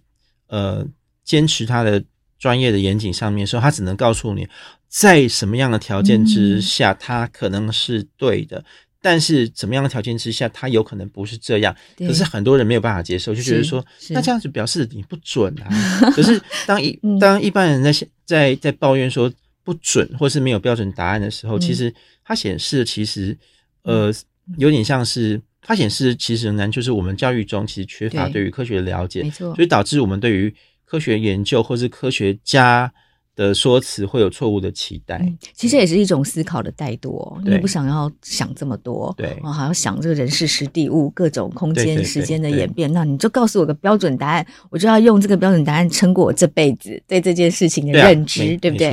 [0.46, 0.86] 呃
[1.22, 2.02] 坚持他的
[2.38, 4.48] 专业的严谨上面的时候，他只能告诉你
[4.88, 8.64] 在什么样的条件之下，他可能是对的，嗯、
[9.02, 11.76] 但是怎么样的条件之下，他有可能不是这样。
[11.98, 15.68] 可是很多人没有办法接受，就觉得说那这样子表示你不准啊。
[16.16, 17.92] 可是当一当一般人在
[18.24, 19.30] 在在抱怨说
[19.62, 21.94] 不准或是没有标准答案的时候，嗯、其实
[22.24, 23.36] 它显示其实
[23.82, 24.10] 呃。
[24.58, 32.92] 有点像是它显示，其实仍然就是我们教育中其实缺乏对于科学的了解，没错，所以导致我们对于科学研究或是科学家
[33.34, 35.16] 的说辞会有错误的期待。
[35.22, 42.92] 嗯，其实也是一种思考的怠惰，因为不想要想这么多，对，然后还要想这个人事时地物各种空间时间的演变。
[42.92, 48.92] 那你就告诉我个标准答案，我就要用这个标准答案撑过我这辈子对这件事情的认知，对，啊，对不对？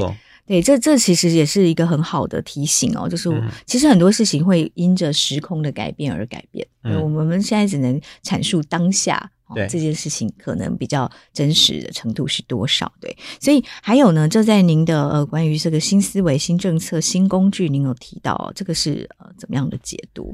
[0.49, 3.29] 对，这这其实也是一个很好的提醒哦，就是
[3.67, 6.67] 其实很多事情会因着时空的改变而改变。
[6.83, 12.91] 嗯，我们现在只能阐述当下，对，这件事情可能比较真实的程度是多少？
[12.99, 20.33] 对，所以还有呢，就在您的呃关于这个新思维、新政策、新工具，您有提到这个是呃怎么样的解读？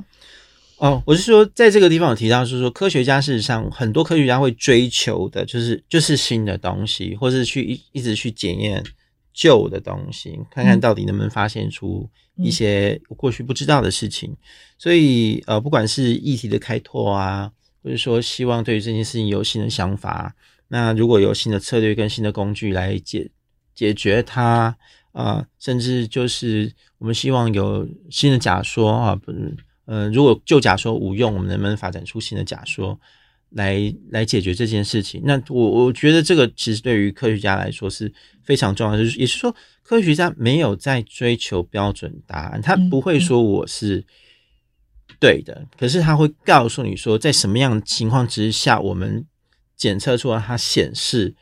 [0.78, 8.82] 哦，我是说，在这个地方有提到，是说科学家事实上很多科学家会追求的就是就是新的东西，或是去一一直去检验。
[9.36, 14.32] 旧的东西，看看到底能不能发现出一些过去不知道的事情。
[14.32, 14.38] 嗯、
[14.78, 17.52] 所以，呃，不管是议题的开拓啊，
[17.84, 20.34] 或者说希望对于这件事情有新的想法，
[20.70, 23.30] 那如果有新的策略跟新的工具来解
[23.76, 24.74] 解决它，
[25.12, 32.98] 啊、呃，甚至就是我们希望有新的假说啊，不是，呃，如果旧假说无用，我们能不能发展出新的假说？
[33.56, 38.12] 来来解决这件事情，那我我觉得这个其实对于科学家来说是
[38.44, 44.04] 非常重要的，就是也是说科学家没有在追求标准答案，他不会说我是
[45.20, 49.26] 对的，嗯、可是他会告诉你说，在什么样的情况之下，我们
[49.78, 51.34] 检测出来它显示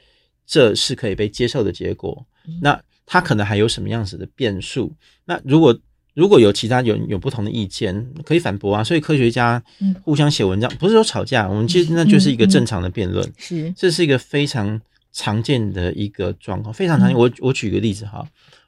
[0.45, 4.93] 这是可以被接受的结果，嗯、那它可能还有什么样子的变数？
[5.25, 5.75] 那如果
[6.13, 8.83] 如果有其他有有不同的意见，可以反驳啊。
[8.83, 9.61] 所以科学家
[10.03, 13.27] 互相写文章，不是说吵架，我们其实那就是一个正常的辩论。
[13.37, 14.79] 是，这是一个非常
[15.11, 17.17] 常见的一个状况，非常常见。
[17.17, 18.23] 我我举个例子哈，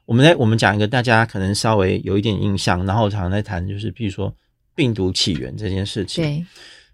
[0.06, 4.34] 我们来我们讲一个大家可能稍微有一点印象，然后常常在谈，就是譬如说
[4.74, 6.24] 病毒起源这件事情。
[6.24, 6.44] 对，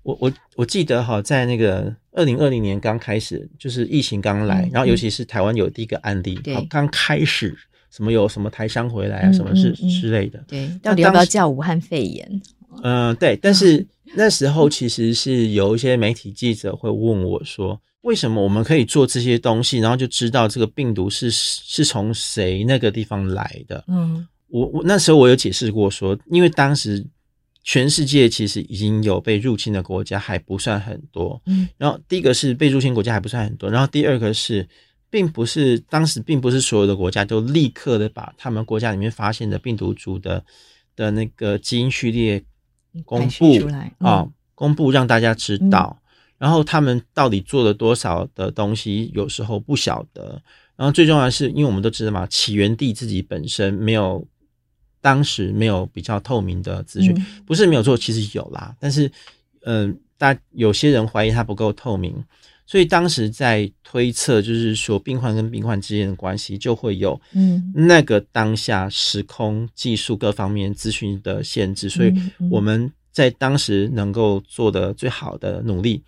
[0.02, 7.56] 我我我记得哈，在那个二零二零年刚开始，就是疫情刚来，然后尤其是台湾有第一个案例，对，刚开始。
[7.92, 9.32] 什么有什么台商回来啊？
[9.32, 10.42] 什么是之类的？
[10.48, 12.42] 对，到底要不要叫武汉肺炎？
[12.82, 13.36] 嗯，对。
[13.36, 27.04] 但是那时候其实是有一些媒体记者会问我说：“为什么我们可以做这些东西，然后就知道这个病毒是是从谁那个地方来的？”嗯，我我那时候我有解释过说，因为当时
[27.62, 31.38] 全世界其实已经有被入侵的国家还不算很多。
[31.44, 34.66] 嗯，然后第一个是被入侵国家还不算很多，然后第二个是。
[35.12, 40.42] 并不是当时，并不是所有的国家都立刻的把他们国家里面发现的病毒株的
[40.96, 42.42] 的那个基因序列
[43.04, 46.00] 公布出来啊，公布让大家知道。
[46.38, 50.42] 然后他们到底做了多少的东西，有时候不晓得。
[50.76, 54.26] 然后最重要的是，因为我们都知道嘛，起源地自己本身没有，
[55.02, 58.74] 当时没有比较透明的资讯，不是没有做，其实有啦。
[58.80, 59.12] 但是，
[59.66, 62.24] 嗯，大有些人怀疑它不够透明。
[62.72, 72.14] 所以当时在推测，就是说病患跟病患之间的关系就会有，嗯，那个当下时空技术各方面资讯的限制，所以
[72.50, 76.02] 我们在当时能够做的最好的努力，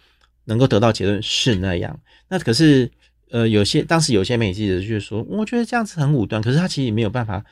[0.46, 2.00] 能够得到结论是那样。
[2.28, 2.90] 那可是，
[3.28, 7.44] 呃，有些当时有些媒体记者就是说，我觉得这样子很武断，可是他其实也没有办法。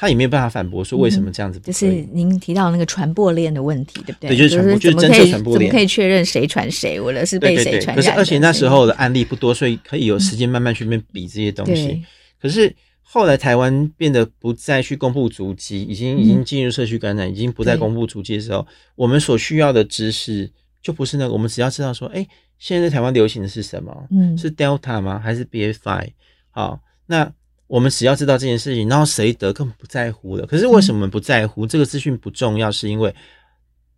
[0.00, 4.30] 他也没有办法反驳说为什么这样子，就是您提到那个传播链的问题，对不对？
[4.30, 7.96] 对，就是传播，就是侦测传播链，怎么可以确认谁传谁，或者是被谁传染？
[7.96, 12.02] 可是而且那时候的案例不多，所以可以有时间慢慢去面比这些东西。
[12.40, 21.32] 可是后来台湾变得不再去公布足迹，已经已经进入社区感染，已经不再公布足迹的时候，我们所需要的知识就不是那个。
[21.34, 22.26] 我们只要知道说，哎，
[22.58, 24.06] 现在在台湾流行的是什么？
[24.10, 25.18] 嗯，是 Delta 吗？
[25.22, 26.08] 还是 BA.5？
[26.52, 27.30] 好，那
[27.70, 30.44] 我们只要知道这件事情，然后谁得根本不在乎了。
[30.44, 31.64] 可是为什么不在乎？
[31.64, 33.14] 嗯、这个资讯不重要，是因为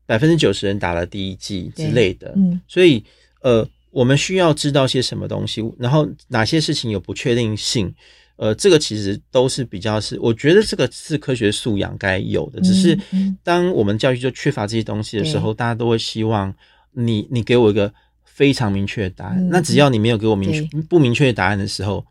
[0.05, 2.35] 百分之九十人打了第一剂之类的。
[2.37, 3.03] 嗯，所以
[3.41, 7.93] 呃，我们需要知道些什么东西，然后哪些事情有不确定性。
[8.37, 12.61] 呃，这个其实都是比较是，我觉得这个是科学素养该有的。
[12.61, 12.99] 只是
[13.43, 16.55] 当我们教育就缺乏这些东西的时候，大家都会希望
[16.93, 17.91] 你你给我一个
[18.25, 19.49] 非常明确的答案。
[19.49, 20.61] 那只要你没有给我明确
[20.91, 22.05] 不明确的答案的时候，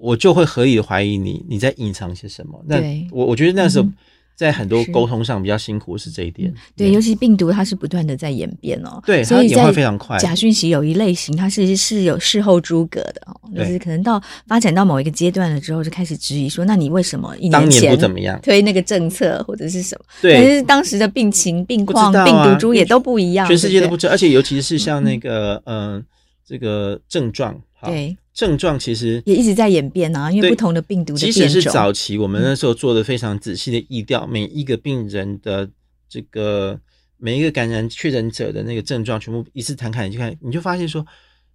[0.00, 2.64] 我就会合理的怀疑你你在隐藏些什么。
[2.66, 2.76] 那
[3.10, 3.88] 我我觉得那时候。
[4.36, 10.16] 在很多沟通上比较辛苦是这一点，对，对，尤其病毒它是不断的在演变哦，对，所以演化非常快。
[10.16, 18.40] 假讯息有一类型，它是是有事后诸葛的哦，就是可能到发展到某一个阶段了之后，就开始质疑说，那你为什么一年前不怎么样。
[18.42, 20.04] 推那个政策或者是什么？
[20.22, 26.02] 对，但是当时的病情、病况、啊、病毒株也都不一样，全世界都不知道，而且尤其是像那个嗯、呃，
[26.46, 28.16] 这个症状，对。
[28.32, 31.42] 症状其实也一直在演变啊，因为不同的病毒的变种。
[31.42, 35.68] 即使是早期，我们那时候做的非常仔细的疫调，每一个病人的
[36.08, 36.78] 这个
[37.18, 41.04] 每一个感染确诊者的那个症状，全部一次摊开，你就看，你就发现说，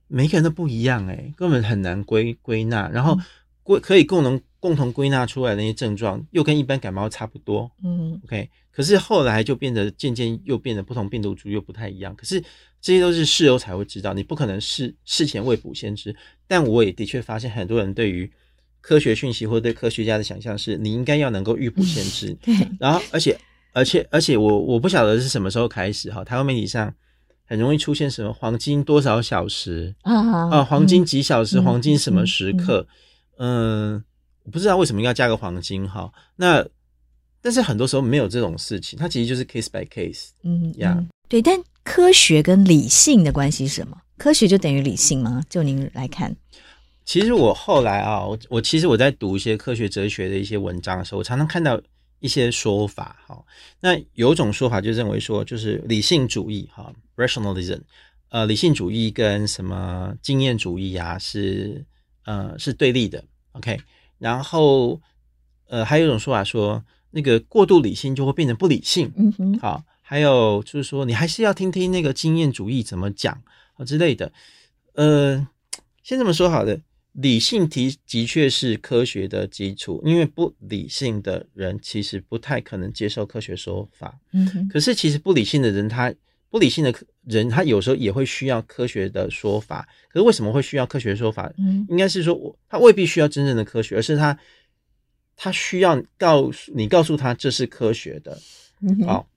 [0.07, 2.87] 每个人都不一样，哎，根本很难归归纳。
[2.89, 3.17] 然后
[3.63, 7.69] 归可以共同共同归纳出来的那些症状，又跟一般感冒差不多。
[7.83, 8.49] 嗯，OK。
[8.71, 12.15] 可是后来就变得渐渐又变得不同病毒株又不太一样。
[12.15, 12.41] 可是
[12.81, 16.15] 这些都是事后才会知道，你不可能事事前未卜先知。
[16.47, 18.27] 但我也的确发现，很多人对于
[18.81, 22.33] 科学讯息或对科学家的想象是，你应该要能够预卜先知。
[22.41, 22.55] 对。
[22.79, 23.39] 然后，而且，
[23.71, 26.91] 而且，而且我，我我不晓得是什么时候开始哈，台湾媒体上
[27.45, 32.87] 很容易出现什么黄金多少小时啊啊，黄金几小时，黄金什么时刻？
[33.37, 34.01] 嗯，
[34.45, 36.09] 我不知道为什么要加个黄金哈。
[36.37, 36.65] 那。
[37.41, 41.07] 但是很多时候没有这种事情，它其实就是 case by case，嗯呀，yeah.
[41.29, 41.39] 对。
[41.43, 43.95] 但科学跟理性的关系是什么？
[44.17, 45.43] 科学就等于理性吗？
[45.47, 46.35] 就您来看，
[47.05, 51.79] 其实我后来啊，我我其实我在读一些科学哲学的一些文章的时候，我常常看到
[52.19, 53.39] 一些说法哈。
[53.79, 57.81] 那有一种说法就认为说，就是理性主义哈，rationalism，
[58.29, 61.85] 呃，理性主义跟什么经验主义啊是
[62.23, 63.79] 呃是对立的，OK。
[64.17, 65.01] 然后
[65.67, 66.83] 呃还有一种说法说。
[67.11, 73.41] 那个过度理性就会变成不理性，嗯哼，好，还有就是说，你还是要听听那个经验主义怎么讲
[73.75, 74.33] 啊之类的。
[74.95, 75.47] 呃，
[76.03, 76.81] 先这么说好的，
[77.13, 84.19] 理性的的确是科学的基础，因为不理性的人其实不太可能接受科学说法。
[84.33, 86.13] 嗯哼，可是其实不理性的人，他
[86.49, 86.93] 不理性的
[87.23, 89.87] 人，他有时候也会需要科学的说法。
[90.09, 91.51] 可是为什么会需要科学说法？
[91.57, 94.37] 嗯，应该是说我他未必需要真正的科学，而是他。
[95.37, 98.39] 他需要告诉你，告诉他这是科学的，
[99.05, 99.27] 好，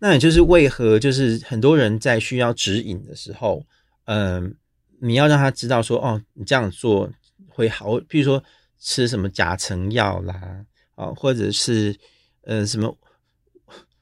[0.00, 3.64] 那也就是为何就是很多人在需要指引的时候，
[4.06, 4.52] 嗯，
[4.98, 7.08] 你要让他知道说，哦，你这样做
[7.46, 8.42] 会好，譬如说
[8.80, 11.96] 吃什么甲成药啦，啊，或者是
[12.42, 12.98] 呃什么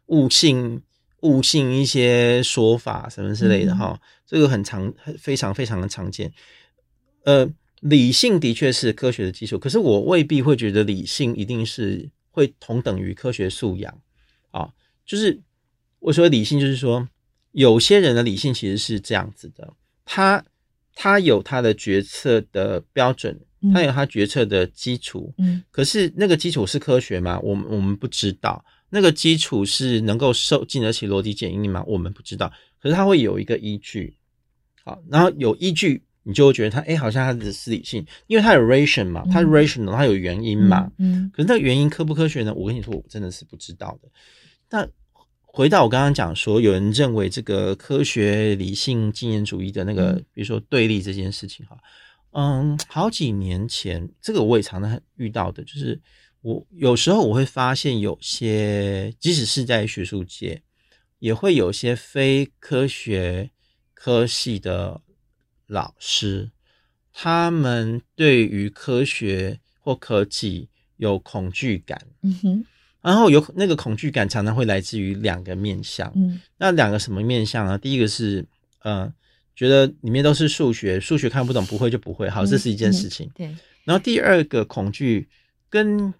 [0.06, 0.80] 误信
[1.22, 6.32] 误信一些说法什么之类的哈，这个很常非常非常的常见，
[7.24, 7.50] 呃。
[7.80, 14.00] 理性的确是科学的基础，可是我未必会觉得理性一定是会同等于科学素养
[14.50, 14.68] 啊。
[15.06, 15.38] 就是
[16.00, 17.08] 我说理性，就是说
[17.52, 19.72] 有些人的理性其实是这样子的，
[20.04, 20.44] 他
[20.92, 23.38] 他有他的决策的标准，
[23.72, 27.38] 他有他决策的基础，嗯，可是那个基础是科学吗？
[27.38, 31.82] 我们我们不知道，那个基础是能够受经得起逻辑检验吗？
[31.86, 34.16] 我们不知道，可是它会有一个依据，
[34.84, 36.02] 好，然后有依据。
[36.24, 42.52] 你就会觉得它，哎、欸，好像它的是理性，因为它有 ration 嘛，它 rational，它有原因嘛，嗯，可是那个原因科不科学呢？
[42.52, 44.10] 我跟你说，我真的是不知道的。
[44.68, 44.86] 那
[45.40, 51.78] 回到我刚刚讲说，有人认为这个科学、理性、经验主义的那个，比如说对立这件事情，哈，
[52.32, 55.98] 嗯，好几年前，这个我也常常遇到的，就是
[56.42, 60.62] 我有时候我会发现，有些即使是在学术界，
[61.18, 63.50] 也会有些非科学
[63.94, 65.00] 科系的。
[65.70, 66.50] 老师，
[67.12, 72.64] 他们对于科学或科技有恐惧感，嗯哼，
[73.02, 77.76] 然后有那个恐惧感常常会来自于两个面向，嗯，那两个什么面向呢？
[77.76, 78.42] 第一个是，
[78.82, 79.12] 呃，
[79.54, 83.56] 觉得里面都是数学，数学看不懂，不会就不会，好，这是一件事情，嗯嗯、对。
[83.84, 85.28] 然后第二个恐惧
[85.68, 86.14] 跟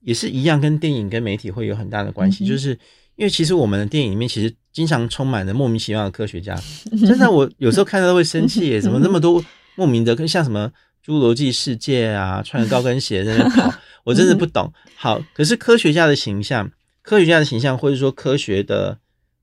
[0.00, 2.70] 也是一样，跟电影跟媒体会有很大的关系，嗯、就是
[3.16, 4.54] 因为其实我们的电影里面其实。
[4.70, 6.54] 经常充满了莫名其妙的科学家，
[7.04, 8.78] 真的，我有时候看到都会生气耶！
[8.80, 9.44] 怎么那么多
[9.74, 10.70] 莫名的，跟像什么
[11.04, 13.74] 《侏罗纪世界》啊，穿着高跟鞋在那跑，
[14.04, 14.72] 我真的不懂。
[14.94, 16.70] 好，可是科学家的形象，
[17.02, 18.96] 科学家的形象，或者说科学的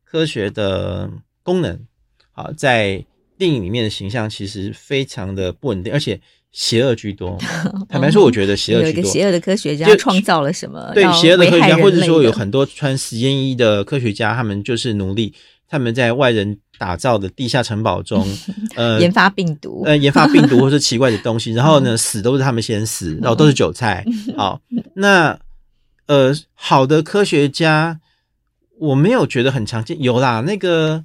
[0.06, 1.12] 科学的
[1.44, 1.86] 功能，
[2.32, 3.06] 好，在
[3.38, 6.22] 电影里面的形象其实非常的不稳定，而且
[6.56, 7.38] 邪恶居多。
[7.90, 8.90] 坦白说，我觉得邪恶居多。
[8.94, 10.90] 有一个邪恶的科学家创造了什么？
[10.94, 15.34] 对，邪恶的科学家，或者说有很多穿实验衣的科学家，他们就是奴隶，
[15.68, 18.26] 他们在外人打造的地下城堡中，
[18.76, 24.06] 呃，研发病毒，呃，研发病毒或是 奇怪的东西，然后呢，死都是他们先死，然后都是韭菜。
[24.38, 24.62] 好，
[24.94, 25.38] 那
[26.08, 28.00] 呃，好的科学家，
[28.80, 31.04] 我没有觉得很常见，有啦，那个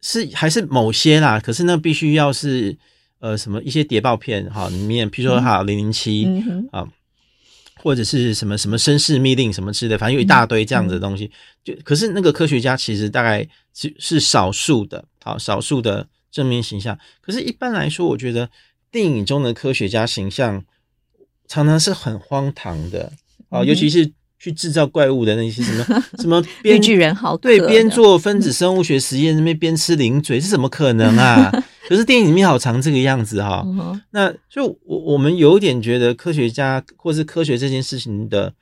[0.00, 2.76] 是还是某些啦，可是那必须要是
[3.22, 6.28] 呃什么一些谍报片哈里面，譬如说哈零零七
[6.70, 6.86] 啊。
[7.82, 11.28] 或者是什么什么绅士密令什么之类的，反正有一大堆这样子的东西。
[11.64, 13.44] 就可是那个科学家其实大概
[13.74, 16.96] 是是少数的，好少数的正面形象。
[17.20, 18.48] 可是，一般来说，我觉得
[18.92, 20.64] 电影中的科学家形象
[21.48, 23.12] 常常是很荒唐的
[23.48, 24.08] 啊，嗯、尤其是
[24.38, 31.50] 去制造怪物的那些什么 什么绿巨人好，对，边做分子生物学实验那边边吃零嘴，是怎么可能啊？
[31.88, 33.66] 可是电影里面好常这个样子哈，
[34.10, 38.54] 那就我我们有点觉得科学家或是科学这件事情的，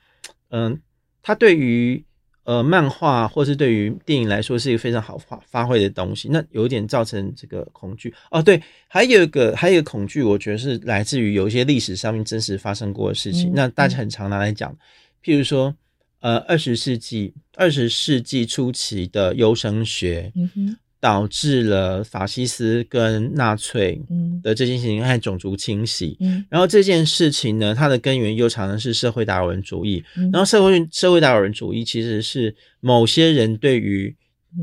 [0.49, 0.79] 嗯，
[1.21, 2.03] 它对于
[2.43, 8.41] 呃漫画或是对于电影来说是一个非常好发发挥的东西，那有点造成这个恐惧哦。
[8.41, 14.75] 对，还有一个还有一个恐惧，我觉得是来自于有一些历史上面真实发生过的事情，那大家很常拿来讲，
[15.23, 15.75] 譬如说
[16.21, 20.77] 呃二十世纪二十世纪初期的优生学，嗯哼。
[21.01, 23.99] 导致了法西斯跟纳粹
[24.43, 30.03] 的这件事情和种族清洗，嗯、然后这件事情呢，它的根源又常常是社会达尔文主义。
[30.15, 34.15] 嗯、然后社会社会达尔文主义其实是某些人对于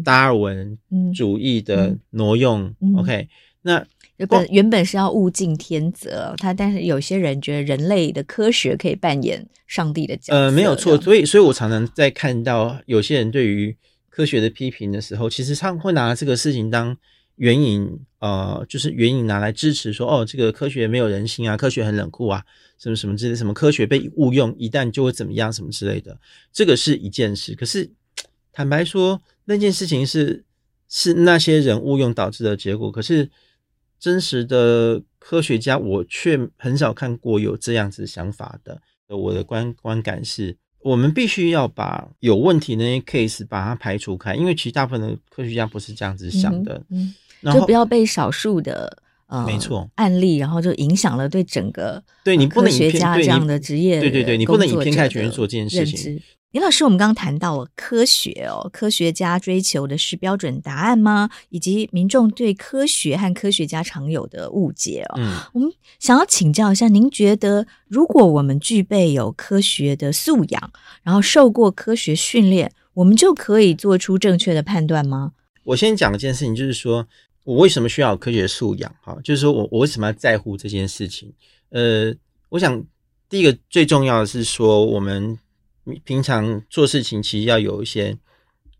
[0.05, 0.79] 达尔文
[1.13, 2.73] 主义的挪用。
[2.97, 3.29] OK，
[3.63, 3.85] 那
[4.19, 10.37] 原本原本是要物竞天择，他但是有些人觉得人类的科学可以扮演上帝的角色。
[10.37, 13.77] 呃，没有错，所以所以我常常在看到有些人对于。
[14.19, 16.97] 科学的批评的时候，其实他会拿这个事情当
[17.37, 22.45] 援引，呃，就是援引拿来支持说，哦，这个科学没有人性啊，科学很冷酷啊，
[22.81, 26.19] 什么什么之类，什么科学被误用，一旦就会怎么样，什么之类的，
[26.53, 27.55] 这个是一件事。
[27.55, 27.89] 可是
[28.53, 30.45] 坦白说，那件事情是
[30.89, 32.91] 是那些人误用导致的结果。
[32.91, 33.31] 可是
[34.01, 38.83] 真实的科学家，我却很少看过有这样子想法的。
[39.07, 40.57] 我的观观感是。
[40.81, 47.13] 我们必须要把有问题的那些 case 把它排除开，因为其实大部分的科学家不是这样子想的，嗯，
[47.43, 56.21] 嗯就不要被少数的呃没错案例，然后就影响了对整个对你不能科学家这样的职业，对对对，你不能以偏概全去做这件事情。
[56.51, 61.29] 林老师，我们刚刚谈到了科学哦，科学家追求的是标准答案吗？
[61.51, 65.15] 以及民众对科学和科学家常有的误解哦。
[65.19, 70.73] 嗯，我们想要请教一下，您觉得如果我们具备有科学的素养，
[71.03, 75.33] 然后受过科学训练，我们就可以做出正确的判断吗？
[75.65, 77.07] 我先讲一件事情，就是说
[77.45, 78.91] 我为什么需要有科学素养？
[79.03, 81.31] 哈，就是说我我为什么要在乎这件事情？
[81.69, 82.11] 呃，
[82.49, 82.83] 我想
[83.29, 85.39] 第一个最重要的是说我们。
[86.05, 88.17] 平常做事情其实要有一些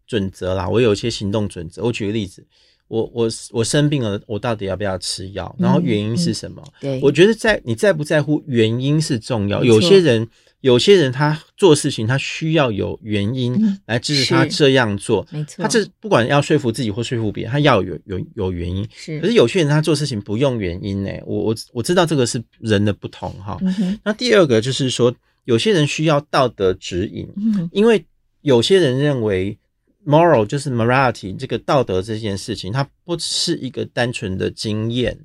[0.07, 1.83] 准则啦，我有一些行动准则。
[1.83, 2.43] 我举个例子，
[2.89, 5.55] 我我我生病了，我到底要不要吃药？
[5.59, 6.63] 然后原因是什么？
[6.67, 9.63] 嗯嗯、对，我觉得在你在不在乎原因是重要。
[9.63, 10.27] 有些人
[10.63, 15.63] 有些人他做事情他需要有原因来支持他这样做，没错。
[15.63, 18.89] 他这不管要说服自己或说服别人，他要有有有原因。
[18.95, 21.11] 是，可是有些人他做事情不用原因呢。
[21.27, 23.59] 我我我知道这个是人的不同哈。
[23.61, 25.15] 嗯、那第二个就是说。
[25.49, 27.27] 有些人需要道德指引，
[27.73, 28.05] 因为
[28.43, 29.59] 有些人认为
[30.05, 35.19] moral 就是 morality 这个道德这件事情，它不是一个单纯的经验，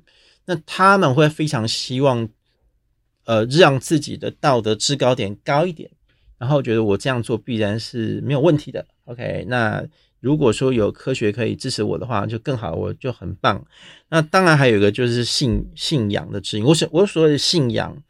[0.46, 2.26] 那他们会非常希望，
[3.26, 5.90] 呃，让自己的道德制高点高一点，
[6.38, 8.86] 然后觉得我这样做必然是没有问题的。
[9.04, 9.84] OK，那
[10.20, 13.62] 如果说有科学可以支持我的话，就更好，我就很棒。
[14.08, 18.02] 那当然还有一个就是信信仰的指引，我所我所谓的信仰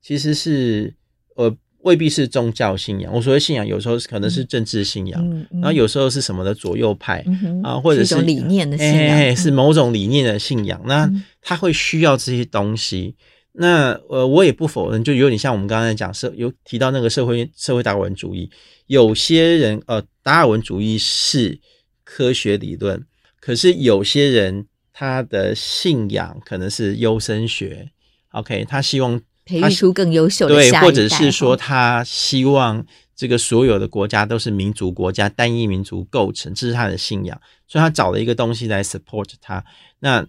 [0.00, 0.94] 其实是。
[1.36, 3.14] 呃，未必是宗教信仰。
[3.14, 10.80] 我所谓信仰，有时候可能是政治信仰，嗯嗯、然后有时候是什么的左右派、嗯、啊，或者是，理念的信仰，欸、是某种理念的信仰。
[10.84, 11.10] 嗯、那
[11.40, 13.14] 他会需要这些东西。
[13.52, 18.50] 那呃，我也不否认，就有点像我们刚才讲社有提到那个社会社会达尔文主义。
[18.86, 21.56] 有些人呃，达尔文主义是
[22.04, 23.00] 科学理论，
[23.40, 27.88] 可是有些人他的信仰可能是优生学。
[28.30, 29.20] OK，他希望。
[29.46, 32.84] 培育出更优秀的下一代，对，或者是说他希望
[33.14, 39.64] 这个所有的国家都是民族国家，单一民族构成，这是他的信仰，所以他找了一个东西来 support 他。
[40.00, 40.26] 那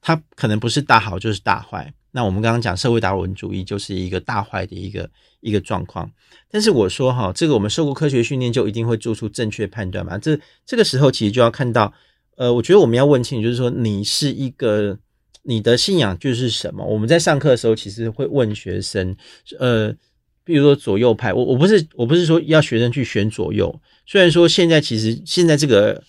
[0.00, 1.92] 他可能不是大好就是大坏。
[2.10, 5.10] 那我们刚刚讲社会达尔文主义就是一个大坏的一个
[5.40, 6.10] 一个状况。
[6.50, 10.16] 但是我说哈，这个我们受过科学训练就一定会做出正确判断嘛？
[10.16, 11.92] 这这个时候其实就要看到，
[12.36, 14.98] 呃，我觉得我们要问清楚，就是说你是一个
[15.48, 16.84] 你的信仰就是什么？
[16.84, 19.16] 我们在上课的时候其实会问学生，
[19.58, 19.90] 呃，
[20.44, 26.04] 比如说左右派，我我不是我不是说要学生去选左右，虽然说现在其实现在这个。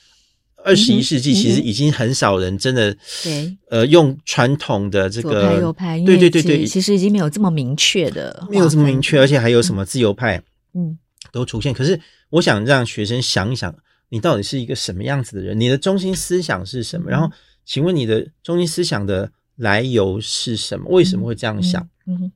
[0.61, 10.99] 二十一世纪其实已经很少人真的对呃用传统的这个左派右派，对对对对，其实已经没有这么明确的，没有这么明确，而且还有什么自由派嗯
[11.31, 11.73] 都出现。
[11.73, 11.97] 可是
[12.31, 13.73] 我想让学生想一想，
[14.09, 15.57] 你到底是一个什么样子的人？
[15.57, 17.09] 你的中心思想是什么？
[17.09, 17.31] 然后
[17.65, 20.89] 请问你的中心思想的来由是什么？
[20.89, 21.87] 为什么会这样想？
[22.05, 22.31] 嗯，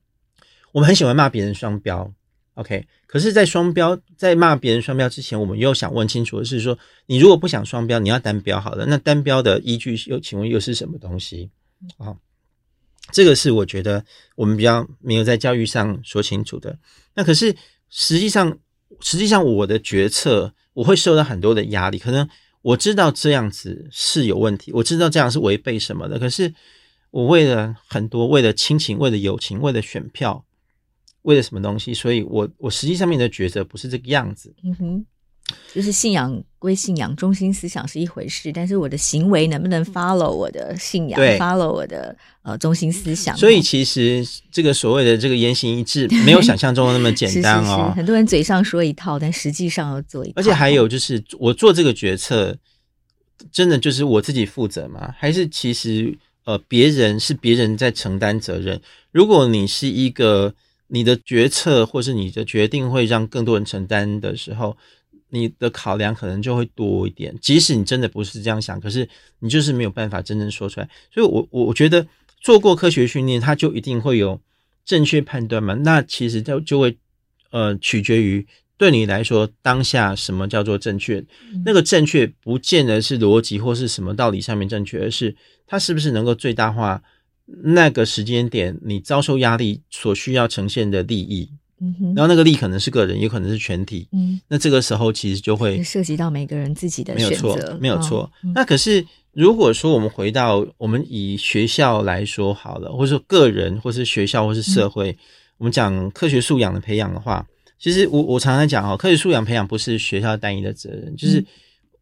[0.71, 2.13] 我们很喜欢骂别人双标。
[2.55, 11.49] OK，可是，在双标，在骂别人双标之前，我们又想问清楚的是说，你如果不想双标，你要单标好了，那单标的依据又请问又是什么东西？
[11.97, 12.15] 啊，
[13.11, 14.05] 这个是我觉得
[14.35, 16.77] 我们比较没有在教育上说清楚的。
[17.15, 17.55] 那可是
[17.89, 18.59] 实际上，
[18.99, 22.29] 实际上我的决策我会受到很多的压力，可能
[22.63, 26.51] 我知道这样子是有问题，我知道这样是违背什么的，可是
[27.11, 30.43] 我为了很多，为了亲情，为了友情，为了选票。
[31.23, 31.93] 为了什么东西？
[31.93, 34.53] 所以我我实际上面的抉择不是这个样子。
[34.61, 35.05] 嗯哼，
[35.73, 43.35] 就是信仰归信仰，中心思想是一回事，但是我的行为能不能 follow 我的信仰，follow 我的呃中心思想？
[43.37, 47.61] 所以其实这个所谓的这个言行一致， 没有想象中的那么简单哦。
[47.61, 50.33] 是是是，很多人嘴上说一套，但实际上要做一套。
[50.37, 52.57] 而且还有就是，我做这个决策，
[53.51, 55.13] 真的就是我自己负责吗？
[55.17, 58.79] 还是其实呃别人是别人在承担责任？
[59.11, 60.53] 如果你是一个。
[60.87, 64.77] 你的决策或是你的决定会让更多人承担的时候，
[65.33, 67.35] 你的考量可能就会多一点。
[67.41, 69.09] 即使你真的不是这样想，可是
[69.39, 70.87] 你就是没有办法真正说出来。
[71.11, 72.05] 所以我，我我觉得
[72.39, 74.39] 做过科学训练，它就一定会有
[74.85, 75.73] 正确判断嘛？
[75.73, 76.95] 那其实就就会
[77.49, 78.45] 呃取决于
[78.77, 81.25] 对你来说当下什么叫做正确。
[81.65, 87.01] 那个正确不见得是逻辑或是什么道理上面正确，而是它是不是能够最大化。
[87.45, 91.49] 那个时间点，你遭受压力所需要呈现的利益，
[91.99, 98.21] 嗯，然后那个力可能是个人，也可能是全体，嗯，那这个时候其实就会涉及到每个人自己的选择，没有错，没有错。
[98.21, 105.17] 哦嗯、那可是如果说我们回到我们以学校来说好了，或者说个人，或是学校，或是社会，嗯、
[105.57, 107.45] 我们讲科学素养的培养的话，
[107.77, 111.39] 其实我我常常讲哦，科学素养培养不是学校单一的责任，就是、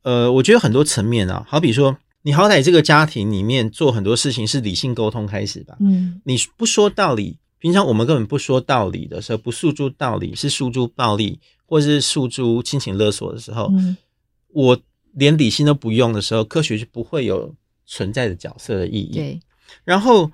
[0.04, 1.98] 嗯、呃，我觉得很多层面啊，好比说。
[2.24, 5.76] 你好歹这个家庭里面做很多事情是理性沟通开始吧？
[5.80, 13.96] 嗯，你不说道理，平常我们根本不说道理的时候，不诉诸道理，是诉诸暴力，或者是诉诸亲情勒索的时候，嗯，
[14.50, 14.78] 我
[15.14, 17.56] 连理性都不用的时候，科学是不会有
[17.86, 19.14] 存在的角色的意义。
[19.14, 19.40] 对，
[19.86, 20.30] 然后。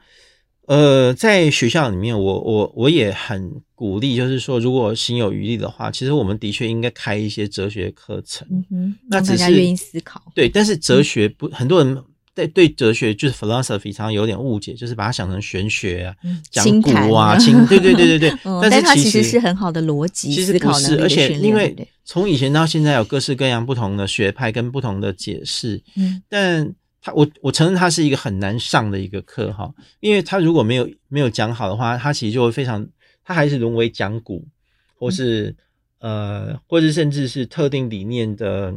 [0.68, 8.46] 呃，在学校里面，我我我也很鼓励，就是说，如果心有余力的话，其实我们的确应该开一些哲学课程。
[8.52, 10.22] 嗯哼，那只是大家愿意思考。
[10.36, 12.04] 对，但是哲学不，嗯、很多人
[12.38, 16.16] 对对哲学就是 philosophy 常常有点误解，就是把它想成玄学啊，
[16.52, 18.30] 讲古啊，清对对对对对。
[18.44, 21.76] 嗯、但是它其实是很好的逻辑其实不是，而且因为
[22.06, 25.82] 从以前到现在有各式各样不同的学派跟不同的解释。
[25.96, 26.74] 嗯，但。
[27.14, 32.86] 我我承认它是一个很难上的一个课哈，因为他如果没有没有讲好的话，它其实就会非常，
[33.24, 34.46] 它还是沦为讲古，
[34.94, 35.56] 或是
[36.00, 38.74] 呃，或是甚至是特定理念的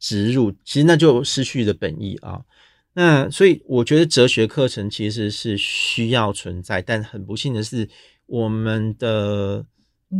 [0.00, 2.40] 植入，其实那就失去了本意啊。
[2.94, 7.88] 那所以我觉得哲学课程其实是需要存在，但很不幸的是，
[8.26, 9.66] 我们的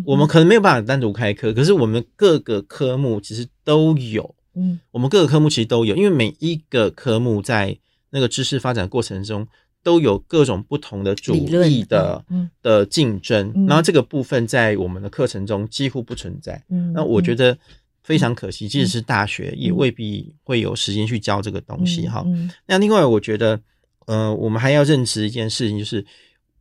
[0.05, 4.35] 我们可能没有办法单独开课，可是我们各个科目其实都有。
[4.57, 7.77] 嗯，我们各个科目其实都有，因为每一个科目在
[8.11, 9.47] 那个知识发展过程中
[9.83, 12.25] 都有各种不同的主义的
[12.63, 16.63] 的竞争，然后这个部分在我们的课程中几乎不存在。
[16.71, 17.59] 嗯，那我觉得
[18.05, 22.25] 非常可惜，即使是大学也未必会有时间去教这个东西哈。
[22.67, 23.61] 那另外，我觉得
[24.07, 26.07] 呃，我们还要认知一件事情，就是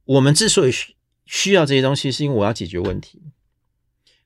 [0.05, 3.21] 我们之所以需需要这些东西，是因为我要解决问题。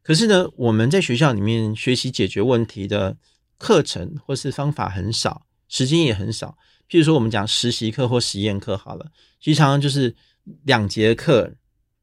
[0.02, 3.18] 可是呢，我们在学校里面学习解决问题的。
[3.60, 6.56] 课程或是方法很少，时间也很少。
[6.88, 9.12] 譬如说，我们讲实习课或实验课好了，
[9.42, 10.16] 其实常常就是
[10.66, 11.52] 两节课，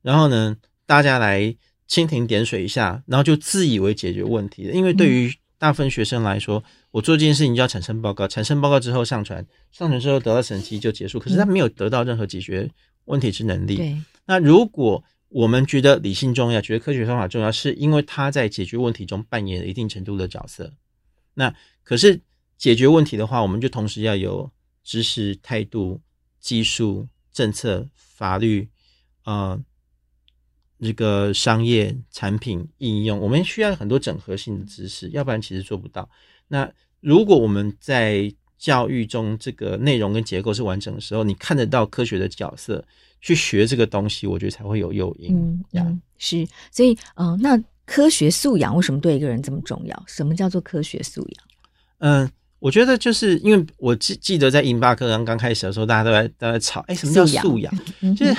[0.03, 1.57] 然后呢，大家来
[1.89, 4.73] 蜻蜓点水一下，然后就自以为解决问题了。
[4.73, 11.19] 因为对于大部分学生来说，我做这件事情就要产生报告，产生报告之后上传，上传之后得到成绩就结束。
[11.19, 12.71] 可是他没有得到任何解决
[13.07, 13.77] 问题之能力。
[13.77, 13.97] 对。
[14.27, 20.73] 那如果我们觉得理性重要，觉得科学方法重要，是因为他在解决问题中扮演了一定程度的角色。
[21.35, 22.21] 那可是
[22.57, 24.51] 解决问题的话，我们就同时要有
[24.85, 26.01] 知识、态度、
[26.41, 28.69] 技术、政策、法律，
[29.25, 29.61] 呃，
[30.81, 36.09] 这个商业产品应用，我们需要很多整合性的知识，要不然其实做不到。
[36.49, 36.71] 那
[37.01, 42.83] 如果我们在教育中这个内容跟结构是完整的时候，你看得到科学的角色
[43.21, 45.37] 去学这个东西，我觉得才会有诱因。
[45.37, 50.05] 嗯，嗯，是，所以，嗯、呃，那科学素养为什么对一个人这么重要？
[50.07, 51.45] 什么叫做科学素养？
[51.99, 57.75] 嗯，我觉得就是因为我记记得在英巴课刚刚开始的时候，大家都在都在吵，哎，什么叫素养？
[58.17, 58.35] 就是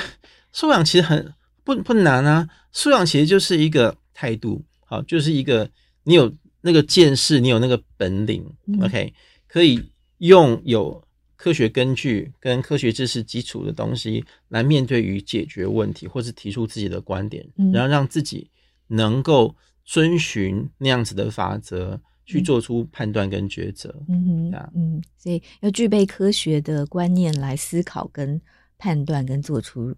[0.52, 1.32] 素养其实很
[1.66, 5.70] 不不难啊，素养其实就是一个态度，好，就是一个
[6.04, 9.14] 你有那个见识，你有那个本领、嗯、，OK，
[9.48, 9.84] 可以
[10.20, 11.04] 用有
[11.36, 18.50] 科学根据跟科学知识基础的东西来面对与解决问题，或是提出自己的观点，嗯、然后让自己
[18.88, 19.54] 能够
[19.84, 22.00] 遵循那样子的法则。
[22.28, 28.42] 去做出判断跟抉择，嗯哼，啊，嗯，所以要具备科学的观念来思考、跟
[28.80, 29.96] 判断、跟做出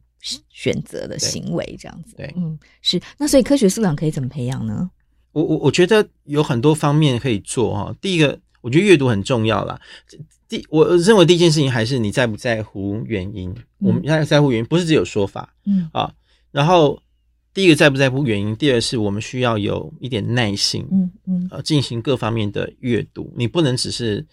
[0.49, 2.99] 选择的行为，这样子，对，嗯，是。
[3.17, 4.89] 那所以科学素养可以怎么培养呢？
[5.31, 7.95] 我我我觉得有很多方面可以做哈。
[8.01, 9.79] 第一个，我觉得阅读很重要啦。
[10.49, 13.49] 第，我认为第一件事情还是你在不在乎原因。
[13.51, 16.11] 嗯、我们要在乎原因，不是只有说法，嗯啊，
[16.51, 17.01] 然后。
[17.53, 24.23] 第一个在不在乎原因，第二是我们需要有一点耐心，嗯嗯，呃，进行各方面的阅读，你不能只是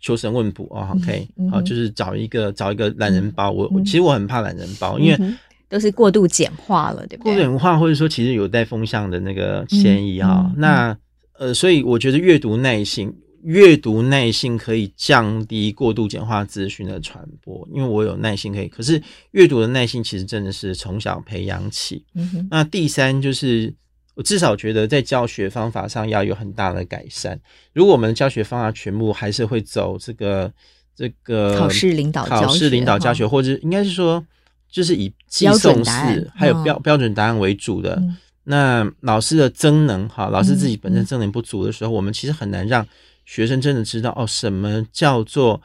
[0.00, 5.34] 求神问卜哦，OK，好，就是找一个找一个懒人包，我我其实我很怕懒人包，因为
[5.68, 7.32] 都是过度简化了，对不对？
[7.32, 10.96] 过度简化或者说其实有带风向的那个嫌疑哈，那
[11.38, 13.14] 呃，所以我觉得阅读耐心。
[13.42, 18.68] 阅读耐性可以降低过度简化资讯的传播，因为我有耐心可以。
[18.68, 22.04] 可是阅读的耐心其实真的是从小培养起。
[22.14, 22.46] 嗯。
[22.50, 23.72] 那第三就是，
[24.20, 27.40] 我至少觉得在教学方法上要有很大的改善。
[27.72, 30.52] 如果我们的教学方法全部还是会走这个
[30.94, 34.22] 这个考试领导考试领导教学，或者应该是说
[34.70, 37.98] 就是以记诵式还有标标准答案为主的，
[38.44, 42.86] 那老师的增能哈，老师自己本身增能不足的时候，我们其实很难让。
[43.24, 45.62] 学生真的知道哦，什么叫做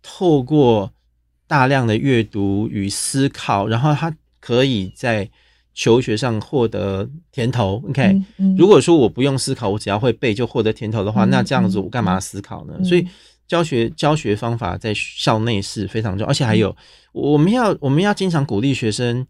[0.00, 0.92] 透过
[1.46, 5.28] 大量的阅读与思考，然后他可以在
[5.74, 7.82] 求学上获得甜头。
[7.88, 12.74] OK，嗯嗯，如果说我不用思考，我只要会背就获得甜头的话，嗯、那这样子我干嘛思考呢？
[12.78, 13.06] 嗯、所以
[13.46, 16.76] 教学教学方法在校内是非常重要，而且还有、嗯、
[17.12, 19.26] 我们要我们要经常鼓励学生。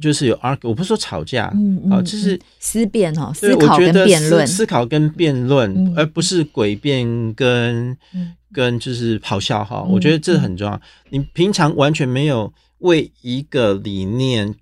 [0.00, 9.84] 就是有 argue，我不是说吵架，嗯嗯、啊，就是思辨哈，思考跟辩论，思考跟辩论，嗯、而不是诡辩跟、嗯、跟就是咆哮哈。
[9.86, 10.74] 嗯、我觉得这很重要。
[10.74, 10.80] 嗯、
[11.10, 14.52] 你平常完全没有为一个理念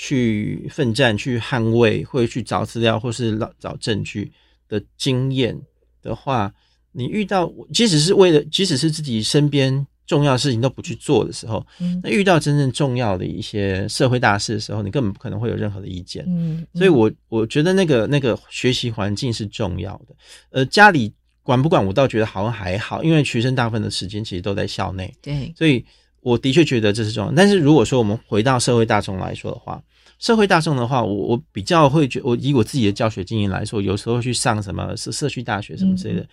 [0.00, 4.32] 去奋战、去捍卫，或者去找资料，或是找证据
[4.66, 5.54] 的经验
[6.00, 6.50] 的话，
[6.92, 9.86] 你遇到即使是为了，即使是自己身边。
[10.06, 11.64] 重要的事情都不去做的时候，
[12.02, 16.24] 那遇到真正重要的一些社会大事的时候，你根本不可能会有任何的意见。
[16.26, 20.16] 嗯，所以我我觉得那个那个学习环境是重要的。
[20.50, 21.12] 呃，家里
[21.44, 25.14] 管不管，我倒觉得好像还好，因为学生大部分的时间其实都在校内。
[25.22, 25.84] 对，所以
[26.20, 27.32] 我的确觉得这是重要。
[27.32, 29.82] 但是如果说我们回到社会大众来说的话，
[30.18, 36.26] 社会大众的话，我我比较会觉，我以我自己的教学经验来说，有时候去上什么社社区大学什么之类的。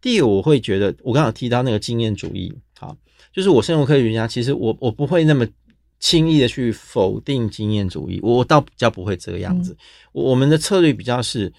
[0.00, 2.96] 第一个，我会觉得我刚刚提到那个经验主义，好。
[3.32, 5.44] 就是我生物科学家，其实我我不会那么
[5.98, 9.72] 轻易的去否定经验主义，我倒比较不会这个样子。
[9.72, 9.78] 嗯、
[10.12, 11.52] 我们的策略比较是，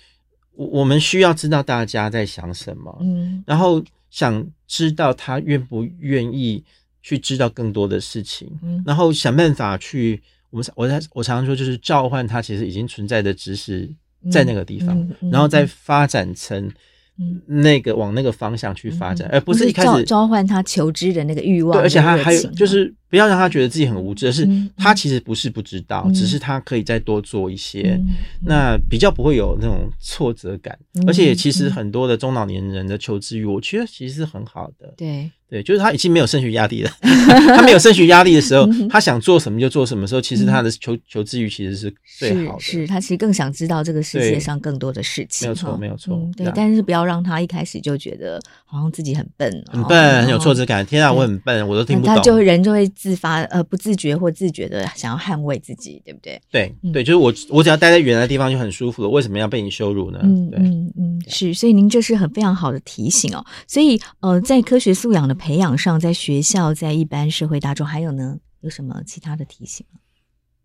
[0.53, 6.63] 我我们需要知道大家在想什么，嗯，然后想知道他愿不愿意
[7.05, 13.87] 去知道更多的事情，嗯，然后想办法去，我们我在我常常说，就是召唤他其实已经存在的知识
[14.31, 16.71] 在那个地方，然后再发展成。
[17.17, 21.71] 嗯，那个往那个方向去发展，嗯、而不是一开始召唤他求知的那个欲望。
[21.77, 24.45] 对，而且他还有就是不要让他觉得自己很无知，而是
[24.75, 28.07] 他其实不是不知道，嗯、只是他可以再多做一些，嗯、
[28.45, 30.77] 那比较不会有那种挫折感。
[30.95, 34.93] 嗯、而且其实很多的中老年人的求知欲，我觉得其实是很好的。
[34.97, 35.31] 对。
[35.47, 36.91] 对，就是他已经没有升学压力了。
[37.55, 42.59] 他没有升学压力的时候，他想做什么就做什么时候，其实他的求求知欲其实是最好的。
[42.59, 45.47] 是，是他其实更想知道这个世界上更多的事情。
[45.47, 46.19] 没有错，没有错。
[46.35, 48.41] 对，但是不要让他一开始就觉得
[48.75, 50.85] 好像自己很笨，很笨，很有挫折感。
[50.85, 52.15] 天啊，我很笨，我都听不懂。
[52.15, 56.41] 他就会人就会自发呃不自觉或自觉的想要捍卫自己，对不对？
[56.51, 60.19] 对对，就是我我只要待在原来的地方就很舒服了，为什么要被你羞辱呢？
[60.23, 61.53] 嗯嗯嗯，是。
[61.53, 63.45] 所以您这是很非常好的提醒哦。
[63.67, 69.85] 所以呃，在科学素养的培养上，在学校，在一般社会大众，还有呢，有什么其他的提醒？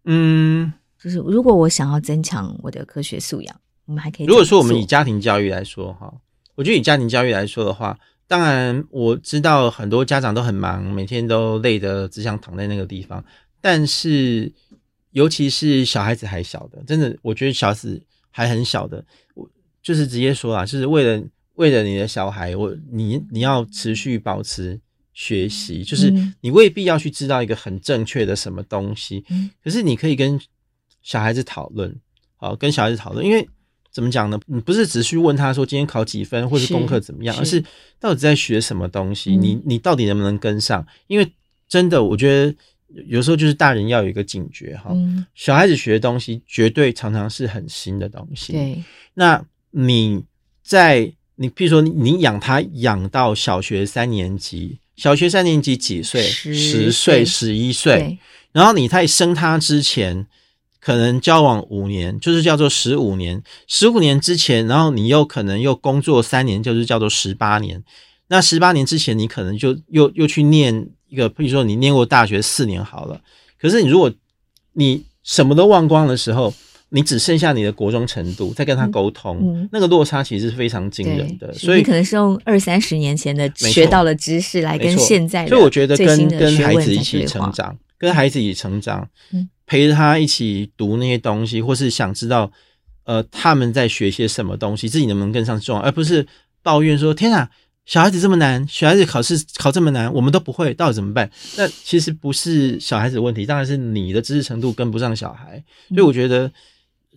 [0.05, 3.55] 嗯，就是如果我想要增强我的科学素养，
[3.85, 4.27] 我们还可以。
[4.27, 6.13] 如果说我们以家庭教育来说，哈，
[6.61, 7.99] 我觉得以家庭教育来说的话，
[8.29, 13.25] 当然我知道很多家长都很忙，每天都累得只想躺在那个地方。
[13.63, 14.53] 但是，
[15.13, 17.99] 尤其是小孩子还小的，真的，我觉得小孩子
[18.31, 19.03] 还很小的，
[19.33, 19.49] 我
[19.83, 21.25] 就是直接说啊，就是为了。
[21.55, 24.81] 为了你的小孩，我你你要持续保持
[25.13, 30.41] 学习，就是嗯你未必要去知道一个很正确的什么东西，嗯可是你可以跟
[31.03, 31.95] 小孩子讨论，
[32.37, 33.47] 好，跟小孩子讨论，因为
[33.93, 34.39] 怎么讲呢？
[34.47, 37.65] 你不是只去问他说今天考几分，或是功课怎么样，是而是
[37.99, 40.87] 到底在学什么东西，嗯你你到底能不能跟上？
[41.07, 41.33] 因为
[41.69, 42.55] 真的，我觉得
[43.07, 48.85] 有时候就是大人要有一个警觉哈，嗯，小孩子学的东西绝对常常是很新的东西，对，
[49.15, 50.25] 那你
[50.63, 56.23] 在你，譬如说你养他养到小学三年级，小学三年级几岁？
[56.23, 58.19] 十十岁、十一岁。
[58.53, 60.27] 然后你在生他之前，
[60.81, 63.43] 可能交往五年，就是叫做十五年。
[63.67, 67.83] 十五年之前，然后你又可能又工作三年，就是叫做十八年。
[68.29, 73.21] 那十八年之前，你可能就又又去念一个，比如说你念过大学四年好了。
[73.61, 74.11] 可是你如果
[74.73, 76.55] 你什么都忘光的时候，
[76.91, 81.53] 你只剩下你的国中程度在跟他沟通，嗯嗯那个落差其实是非常惊人的。
[81.53, 92.51] 所以你可能是用二三十年前的学到了知识来跟现在的所以我觉得跟跟孩子一起成长，跟孩子一起成长，嗯陪着他一起读那些东西，或是想知道
[93.05, 96.27] 呃他们在学些什么东西，自己能不能跟上重要，而不是
[96.61, 97.49] 抱怨说天啊，
[97.87, 101.31] 小孩子这么难，小孩子考试考这么难，我们都不会，到底怎么办？
[101.57, 105.63] 那其实不是小孩子的问题，当然是你的知识程度跟不上小孩。
[105.91, 106.53] 所以我觉得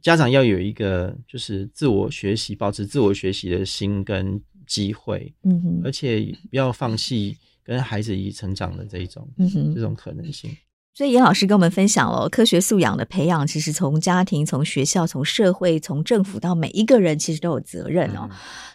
[0.04, 6.20] 家长要有一个就是自我学习，保持自我学习的心跟机会，嗯哼，而且
[6.52, 9.82] 不要放弃跟孩子一起成长的这一种嗯哼这。
[9.82, 10.56] 种可能性。
[10.96, 18.30] 所以严老师跟我们分享了科学素养的培养，其实从家庭、从学校、从社会、从政府到每一个人，其实都有责任哦。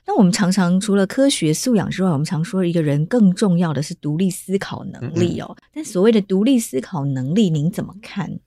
[0.04, 5.56] 那我们常常除了科学素养之外，我们常说一个人更重要的是独立思考能力哦。
[5.72, 8.40] 但所谓的独立思考能力，您怎么看？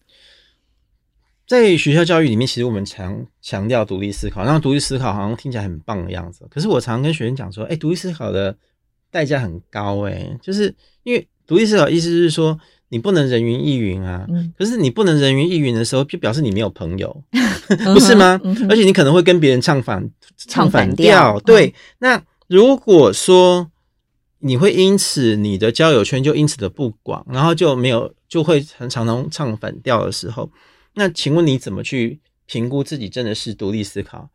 [1.47, 6.45] 在学校教育里面，其实我们强强调独立思考，然后独立思考好像听起来很棒的样子。
[6.49, 8.55] 可是我常常跟学生讲说，哎、欸，独立思考的
[9.09, 12.57] 代价很高、欸，哎，就是因为独立思考意思是说，
[12.91, 14.25] 你不能人云亦云啊。
[14.29, 17.23] 嗯可是你不能人云亦云的时候，就表示你没有朋友，
[17.93, 18.39] 不是吗？
[18.43, 23.71] 嗯而且你可能会跟别人唱反唱反反调对，嗯那如果说
[24.39, 30.51] 你会因此你的交友圈就因此的不广，然后就没有就会很常常唱反调的时候。
[30.93, 32.19] 那请问你怎么去
[32.51, 34.27] 评估自己真的是独立思考，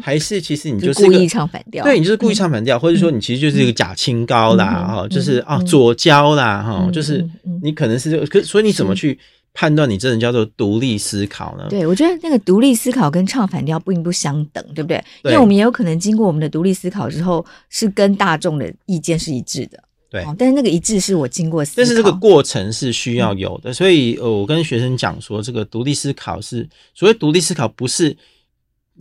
[0.00, 1.82] 还是其实你就是故意唱反调？
[1.82, 7.28] 对你就是故意唱反调，或者说你其实就是一个假清高啦，嗯哈，就是啊嗯左交啦，哈，嗯就是
[7.60, 9.18] 你可能是这个，可所以你怎么去
[9.54, 11.66] 判断你真的叫做独立思考呢？
[11.68, 15.02] 对，我觉得那个独立思考跟唱反调并不相等，对不对？
[15.24, 19.82] 对因为我们也有可能经过我们的独立思考之后，是跟大众的意见是一致的。
[20.14, 28.16] 对哦，但是那个一致是我经过思考，但是这个过程是需要有的，所以呃，我跟学生讲说，这个独立思考是所谓独立思考，不是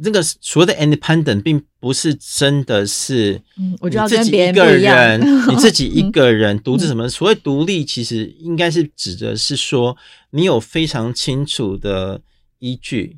[0.04, 7.08] 这个所谓的 independent，并不是真的是嗯，我就要自己跟别人一个不一样嗯人，你自己 一个人独自什么？
[7.08, 9.96] 所谓独立，其实应该是指的是说，
[10.32, 12.20] 你有非常清楚的
[12.58, 13.18] 依据。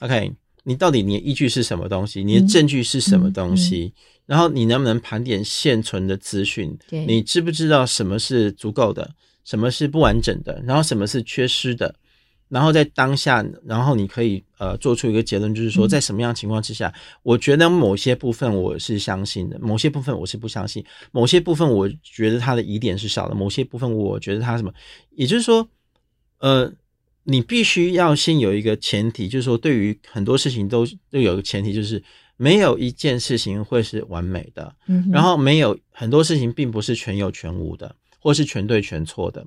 [0.00, 0.32] OK，
[0.64, 2.22] 你到底你的依据是什么东西？
[2.22, 3.94] 你的证据是什么东西？
[4.30, 6.78] 然后你能不能盘点现存的资讯？
[7.04, 9.12] 你知不知道什么是足够的，
[9.44, 11.92] 什么是不完整的，然后什么是缺失的？
[12.48, 24.72] 然后在当下，然后你可以呃做出一个结论，就是说在什么样的情况之下，我觉得某些部分我是相信的，某些部分我是不相信，某些部分我觉得它的疑点是少的，某些部分我觉得它什么，
[25.10, 25.68] 也就是说，
[26.38, 26.72] 呃，
[27.24, 32.00] 你必须要先有一个前提，就是说对于很多事情都都有一个前提，就是
[32.40, 34.74] 没有一件事情会是完美的。
[34.88, 39.46] 嗯然后没有很多事情并不是全有全无的，或是全对全错的。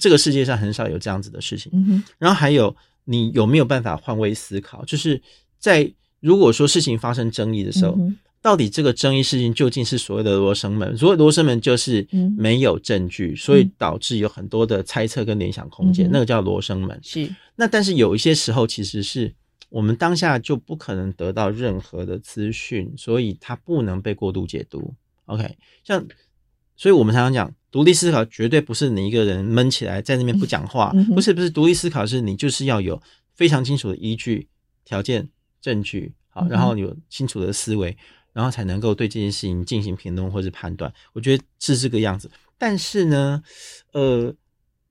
[0.00, 1.70] 这个世界上很少有这样子的事情。
[1.72, 4.84] 嗯，然后还有，你有没有办法换位思考？
[4.84, 5.22] 就是
[5.60, 5.88] 在
[6.18, 10.96] 如果说事情发生争议的时候，嗯到底这个争议事情究竟是所谓的罗生门？
[10.96, 16.98] 所谓罗生门就是嗯没有证据，所以导致有很多的猜测跟联想空间，嗯那个叫罗生门。
[17.02, 19.34] 是那但是有一些时候，其实是
[19.68, 24.94] 我们当下就不可能得到任何的资讯，所以它不能被过度解读。
[25.26, 26.06] OK，像，
[26.76, 33.00] 所以我们常常讲，独立思考绝对不是你一个人闷起来在那边不讲话，不是不是，独立思考是你就是要有
[33.34, 34.48] 非常清楚的依据、
[34.84, 35.28] 条件、
[35.60, 37.96] 证据，好，然后有清楚的思维，
[38.32, 40.92] 然后才能够对这件事情进行评论或是判断。
[41.12, 42.30] 我觉得是这个样子。
[42.56, 43.42] 但是呢，
[43.92, 44.34] 呃。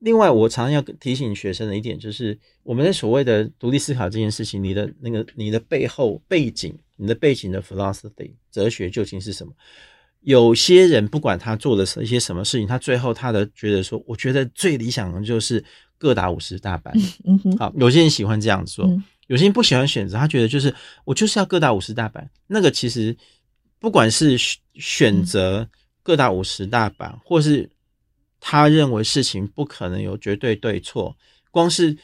[0.00, 9.52] 另外，我常常要提醒学生的一点就是，我们在所谓的独立思考这件事情，你的那个你的背后背景，你的背景的 philosophy 哲学究竟是什么？
[10.20, 15.64] 有些人不管他做的是一些什么事情，他最后他的觉得说，我觉得最理想的就是
[15.96, 16.92] 各打五十大板。
[17.24, 20.74] 嗯哼，好，有些人喜欢这样做，嗯有些人不喜欢选择，他觉得就是
[21.04, 22.28] 我就是要各打五十大板。
[22.46, 23.14] 那个其实
[23.78, 24.36] 不管是
[24.74, 25.68] 选择
[26.02, 27.68] 各打五十大板，或是
[28.40, 31.16] 他认为事情不可能有绝对对错，
[31.50, 31.96] 光是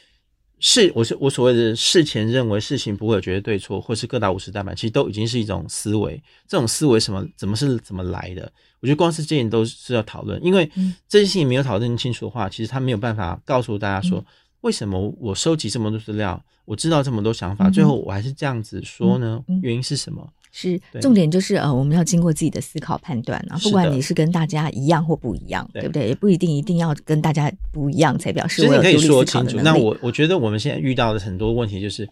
[0.59, 6.21] 事我是我所谓的事前认为事情不会有绝对对错，或是各打五十大板，其实都已经是一种思维。
[6.47, 8.51] 这种思维什么怎么是怎么来的？
[8.79, 10.69] 我觉得光是这点都是要讨论，因为
[11.07, 14.23] 这件事情没有讨论清楚的话，其实他没有办法告诉大家说。
[14.61, 19.39] 为什么我收集这么多资料，我知道这么多想法，嗯、最后我还是这样子说呢？
[19.61, 20.27] 原因是什么？
[20.57, 26.07] 是重点就是呃，我们要经过自己的思考判断啊，不管你是跟大家一样或不一样，对，不对？
[26.07, 29.03] 也不一定一定要跟大家不一样才表示我有独立思考的能力。
[29.03, 29.59] 其实你可以说清楚。
[29.61, 32.07] 那我我觉得我们现在遇到的很多问题就是，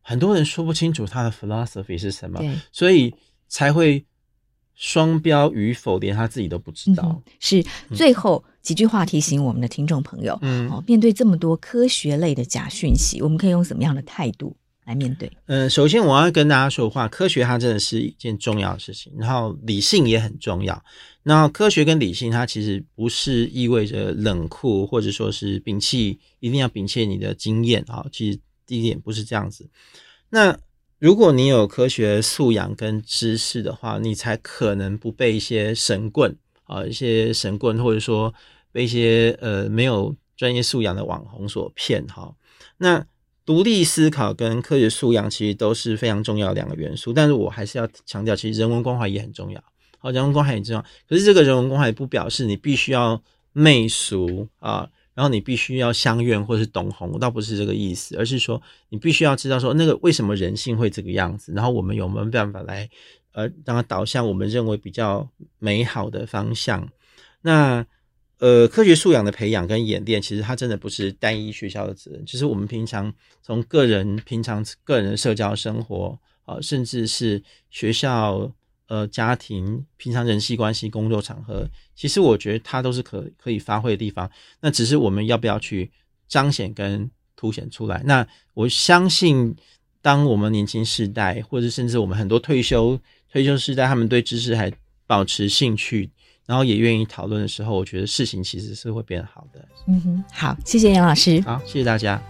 [0.00, 2.40] 很多人说不清楚他的 philosophy 是什么，
[2.72, 3.14] 所以
[3.48, 4.04] 才会。
[4.74, 7.04] 双标与否，连他自己都不知道。
[7.06, 7.62] 嗯、是
[7.94, 15.30] 最后几句话提醒我们的听众朋友：嗯，哦，面对这么多科学类的假讯息，我们可以用什么样的态度来面对？
[15.46, 20.82] 嗯，首先我要跟大家说话，科学它真的是一件重要的事情，然后理性也很重要。
[21.22, 28.04] 那科学跟理性，它其实不是意味着冷酷，或者说是摒弃，一定要摒弃你的经验啊。
[28.10, 29.68] 其实第一点不是这样子。
[30.30, 30.58] 那
[30.98, 38.34] 如果你有科学素养跟知识的话，你才可能不被一些神棍啊，一些神棍或者说
[38.72, 42.34] 被一些呃没有专业素养的网红所骗哈。
[42.78, 43.06] 那
[43.44, 49.62] 独立思考跟科学素养其实都是非常重要的两个元素，但是我还是要强调，其实人文关怀也很重要。
[49.98, 53.22] 好，人文关怀很重要，可是这个人文关怀不表示你必须要
[53.52, 54.88] 媚俗啊。
[55.14, 62.88] 然后你必须要相怨或是懂红，倒不是这个意思，而是说你必须要知道说那个为什么人性会这个样子，然后我们有没有办法来
[63.32, 65.28] 呃让它导向我们认为比较
[65.58, 66.88] 美好的方向。
[67.42, 67.84] 那
[68.42, 78.52] 呃科学素养的培养跟演练，其实它真的不是单一学校的责任，其实我们平常从个人平常个人的社交生活啊、甚至是学校。
[78.88, 81.66] 呃，家庭平常人际关系、工作场合，
[81.96, 84.30] 其实我觉得它都是可可以发挥的地方。
[84.60, 85.90] 那只是我们要不要去
[86.28, 88.02] 彰显跟凸显出来？
[88.04, 89.56] 那我相信，
[90.02, 94.70] 当我们年轻世代，或者甚至我们很多退休退休世代，他们对知识还
[95.06, 96.10] 保持兴趣，
[96.52, 99.68] 然后也愿意讨论的时候，我觉得事情其实是会变好的。
[99.86, 101.40] 嗯哼，好，谢谢杨老师。
[101.40, 102.20] 好，谢谢大家。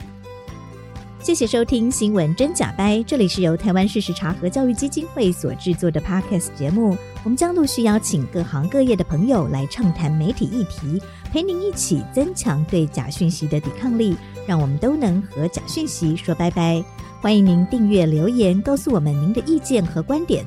[1.20, 6.96] 谢谢收听《新闻真假掰》，这里是由台湾事实查核教育基金会所制作的 Podcast 节目。
[7.24, 11.02] 我们将陆续邀请各行各业的朋友来畅谈媒体议题，
[11.32, 14.16] 陪您一起增强对假讯息的抵抗力，
[14.46, 16.80] 让我们都能和假讯息说拜拜。
[17.20, 20.46] 欢迎您订阅留言，告诉我们您的意见和观点。